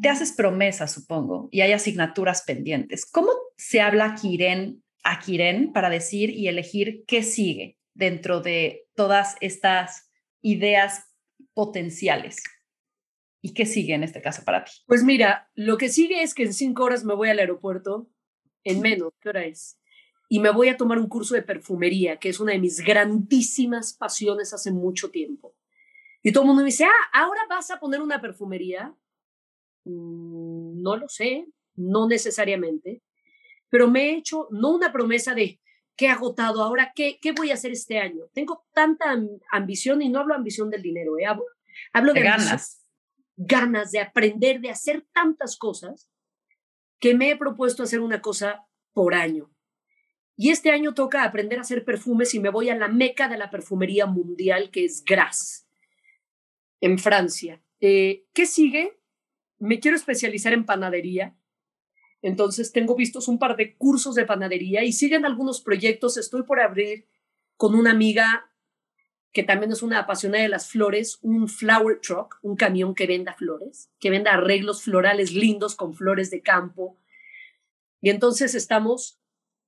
[0.00, 3.04] te haces promesas, supongo, y hay asignaturas pendientes.
[3.04, 9.36] ¿Cómo se habla Kiren a Kiren para decir y elegir qué sigue dentro de todas
[9.40, 10.10] estas
[10.42, 11.08] ideas
[11.54, 12.42] potenciales?
[13.40, 14.72] ¿Y qué sigue en este caso para ti?
[14.86, 18.10] Pues mira, lo que sigue es que en cinco horas me voy al aeropuerto,
[18.64, 19.80] en menos, ¿qué hora es?
[20.28, 23.94] Y me voy a tomar un curso de perfumería, que es una de mis grandísimas
[23.94, 25.56] pasiones hace mucho tiempo.
[26.22, 28.94] Y todo el mundo me dice, ah, ¿ahora vas a poner una perfumería?
[29.84, 31.46] Mm, no lo sé,
[31.76, 33.02] no necesariamente,
[33.70, 35.60] pero me he hecho no una promesa de
[35.96, 38.24] qué he agotado, ahora qué, qué voy a hacer este año.
[38.32, 39.16] Tengo tanta
[39.50, 41.26] ambición y no hablo ambición del dinero, ¿eh?
[41.92, 42.84] hablo, de, ganas.
[43.36, 46.08] ganas de aprender, de hacer tantas cosas
[47.00, 49.50] que me he propuesto hacer una cosa por año.
[50.36, 53.36] Y este año toca aprender a hacer perfumes y me voy a la meca de
[53.36, 55.66] la perfumería mundial, que es Grasse,
[56.80, 57.60] en Francia.
[57.80, 59.00] Eh, ¿Qué sigue?
[59.58, 61.36] Me quiero especializar en panadería
[62.22, 66.16] entonces tengo vistos un par de cursos de panadería y siguen algunos proyectos.
[66.16, 67.06] Estoy por abrir
[67.56, 68.50] con una amiga
[69.32, 73.34] que también es una apasionada de las flores, un flower truck, un camión que venda
[73.34, 76.98] flores, que venda arreglos florales lindos con flores de campo.
[78.00, 79.20] Y entonces estamos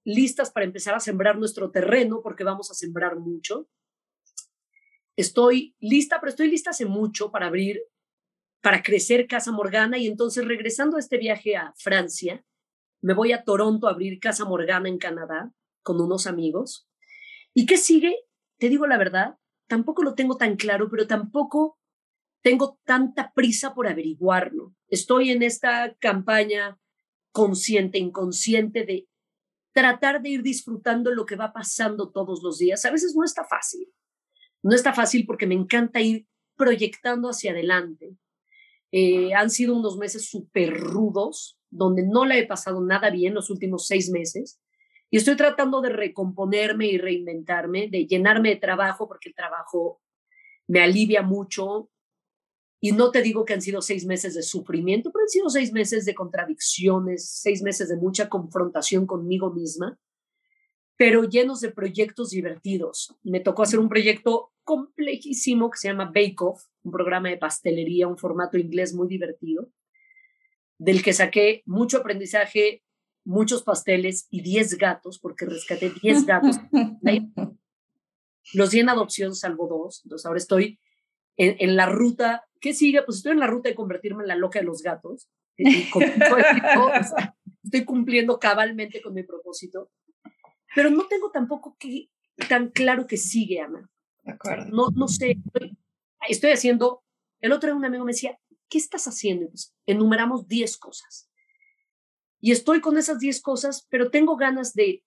[0.03, 3.69] listas para empezar a sembrar nuestro terreno porque vamos a sembrar mucho.
[5.15, 7.83] Estoy lista, pero estoy lista hace mucho para abrir
[8.61, 12.45] para crecer Casa Morgana y entonces regresando a este viaje a Francia,
[13.01, 15.53] me voy a Toronto a abrir Casa Morgana en Canadá
[15.83, 16.89] con unos amigos.
[17.55, 18.17] ¿Y qué sigue?
[18.59, 21.79] Te digo la verdad, tampoco lo tengo tan claro, pero tampoco
[22.43, 24.75] tengo tanta prisa por averiguarlo.
[24.89, 26.79] Estoy en esta campaña
[27.33, 29.09] consciente, inconsciente de
[29.73, 32.85] tratar de ir disfrutando lo que va pasando todos los días.
[32.85, 33.89] A veces no está fácil.
[34.63, 38.17] No está fácil porque me encanta ir proyectando hacia adelante.
[38.93, 43.51] Eh, han sido unos meses súper rudos, donde no la he pasado nada bien los
[43.51, 44.61] últimos seis meses.
[45.11, 50.01] Y estoy tratando de recomponerme y reinventarme, de llenarme de trabajo, porque el trabajo
[50.67, 51.91] me alivia mucho.
[52.81, 55.73] Y no te digo que han sido seis meses de sufrimiento, pero han sido seis
[55.73, 59.99] meses de contradicciones, seis meses de mucha confrontación conmigo misma,
[60.97, 63.17] pero llenos de proyectos divertidos.
[63.23, 68.09] Me tocó hacer un proyecto complejísimo que se llama Bake Off, un programa de pastelería,
[68.09, 69.71] un formato inglés muy divertido,
[70.79, 72.83] del que saqué mucho aprendizaje,
[73.25, 76.57] muchos pasteles y 10 gatos, porque rescaté 10 gatos.
[78.55, 80.01] Los di en adopción, salvo dos.
[80.05, 80.81] Entonces ahora estoy
[81.37, 82.45] en, la ruta.
[82.61, 83.03] ¿Qué sigue?
[83.03, 85.29] Pues estoy en la ruta de convertirme en la loca de los gatos.
[85.57, 85.91] estoy
[87.87, 89.91] cumpliendo cabalmente con mi propósito.
[90.75, 92.09] Pero no tengo tampoco que,
[92.49, 93.91] tan claro que sigue, Ana.
[94.71, 95.77] No, no sé, estoy,
[96.53, 97.03] haciendo,
[97.41, 99.49] el otro día un amigo me decía, ¿qué estás haciendo?
[99.49, 101.29] Pues, enumeramos 10 cosas.
[102.41, 105.05] Y estoy con esas 10 cosas, pero tengo ganas de,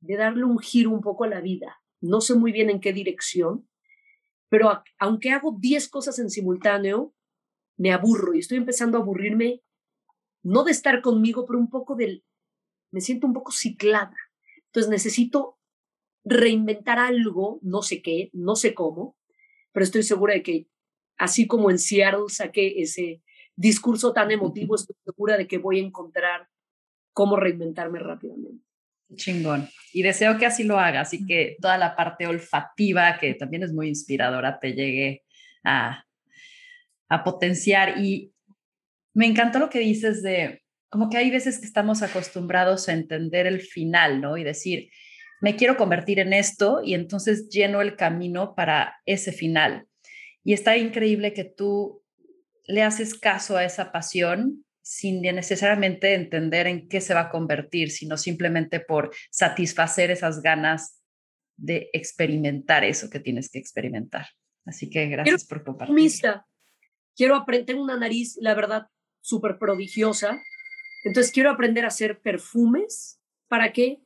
[0.00, 1.80] de darle un giro un poco a la vida.
[2.00, 3.68] No sé muy bien en qué dirección,
[4.48, 7.14] pero aunque hago 10 cosas en simultáneo,
[7.76, 9.62] me aburro y estoy empezando a aburrirme,
[10.42, 12.24] no de estar conmigo, pero un poco del,
[12.90, 14.14] me siento un poco ciclada.
[14.66, 15.58] Entonces necesito
[16.24, 19.16] reinventar algo, no sé qué, no sé cómo,
[19.74, 20.66] pero estoy segura de que
[21.18, 23.20] así como en Seattle saqué ese
[23.56, 26.48] discurso tan emotivo, estoy segura de que voy a encontrar
[27.12, 28.64] cómo reinventarme rápidamente.
[29.16, 29.68] Chingón.
[29.92, 33.72] Y deseo que así lo hagas y que toda la parte olfativa, que también es
[33.72, 35.24] muy inspiradora, te llegue
[35.64, 36.04] a,
[37.08, 37.98] a potenciar.
[37.98, 38.32] Y
[39.12, 43.46] me encantó lo que dices de, como que hay veces que estamos acostumbrados a entender
[43.48, 44.36] el final, ¿no?
[44.36, 44.88] Y decir,
[45.44, 49.86] me quiero convertir en esto y entonces lleno el camino para ese final.
[50.42, 52.02] Y está increíble que tú
[52.64, 57.90] le haces caso a esa pasión sin necesariamente entender en qué se va a convertir,
[57.90, 61.02] sino simplemente por satisfacer esas ganas
[61.58, 64.26] de experimentar eso que tienes que experimentar.
[64.64, 66.10] Así que gracias por compartir.
[67.14, 68.86] Quiero aprender, una nariz, la verdad,
[69.20, 70.42] súper prodigiosa.
[71.04, 73.20] Entonces quiero aprender a hacer perfumes.
[73.46, 74.03] ¿Para qué?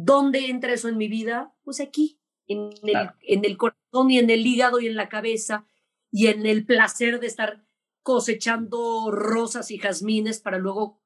[0.00, 1.52] ¿Dónde entra eso en mi vida?
[1.64, 5.66] Pues aquí, en el, en el corazón y en el hígado y en la cabeza
[6.12, 7.64] y en el placer de estar
[8.04, 11.02] cosechando rosas y jazmines para luego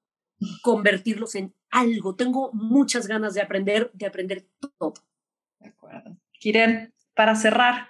[0.63, 2.17] convertirlos en algo.
[2.17, 4.47] Tengo muchas ganas de aprender, de aprender
[4.79, 4.93] todo.
[5.59, 6.19] De acuerdo.
[6.39, 7.89] Kiren, para cerrar,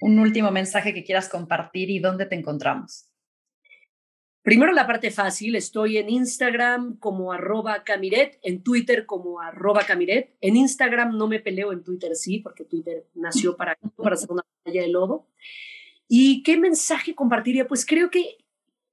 [0.00, 3.09] un último mensaje que quieras compartir y dónde te encontramos.
[4.42, 10.34] Primero la parte fácil, estoy en Instagram como arroba camiret, en Twitter como arroba camiret.
[10.40, 14.42] En Instagram no me peleo, en Twitter sí, porque Twitter nació para, para hacer una
[14.42, 15.26] pantalla de lodo.
[16.08, 17.68] ¿Y qué mensaje compartiría?
[17.68, 18.38] Pues creo que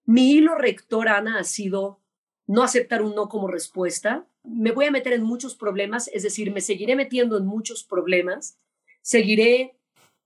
[0.05, 2.01] mi hilo rector, Ana, ha sido
[2.45, 4.27] no aceptar un no como respuesta.
[4.43, 8.59] Me voy a meter en muchos problemas, es decir, me seguiré metiendo en muchos problemas,
[9.01, 9.79] seguiré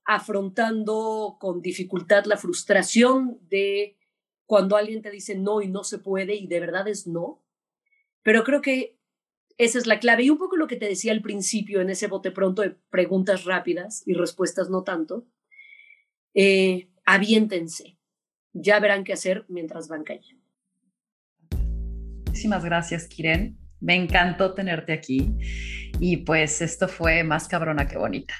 [0.04, 3.96] afrontando con dificultad la frustración de
[4.52, 7.42] cuando alguien te dice no y no se puede y de verdad es no.
[8.22, 8.98] Pero creo que
[9.56, 10.24] esa es la clave.
[10.24, 13.46] Y un poco lo que te decía al principio en ese bote pronto de preguntas
[13.46, 15.26] rápidas y respuestas no tanto.
[16.34, 17.96] Eh, aviéntense
[18.52, 20.44] ya verán qué hacer mientras van cayendo.
[22.26, 23.56] Muchísimas gracias, Kiren.
[23.80, 25.34] Me encantó tenerte aquí
[25.98, 28.34] y pues esto fue más cabrona que bonita.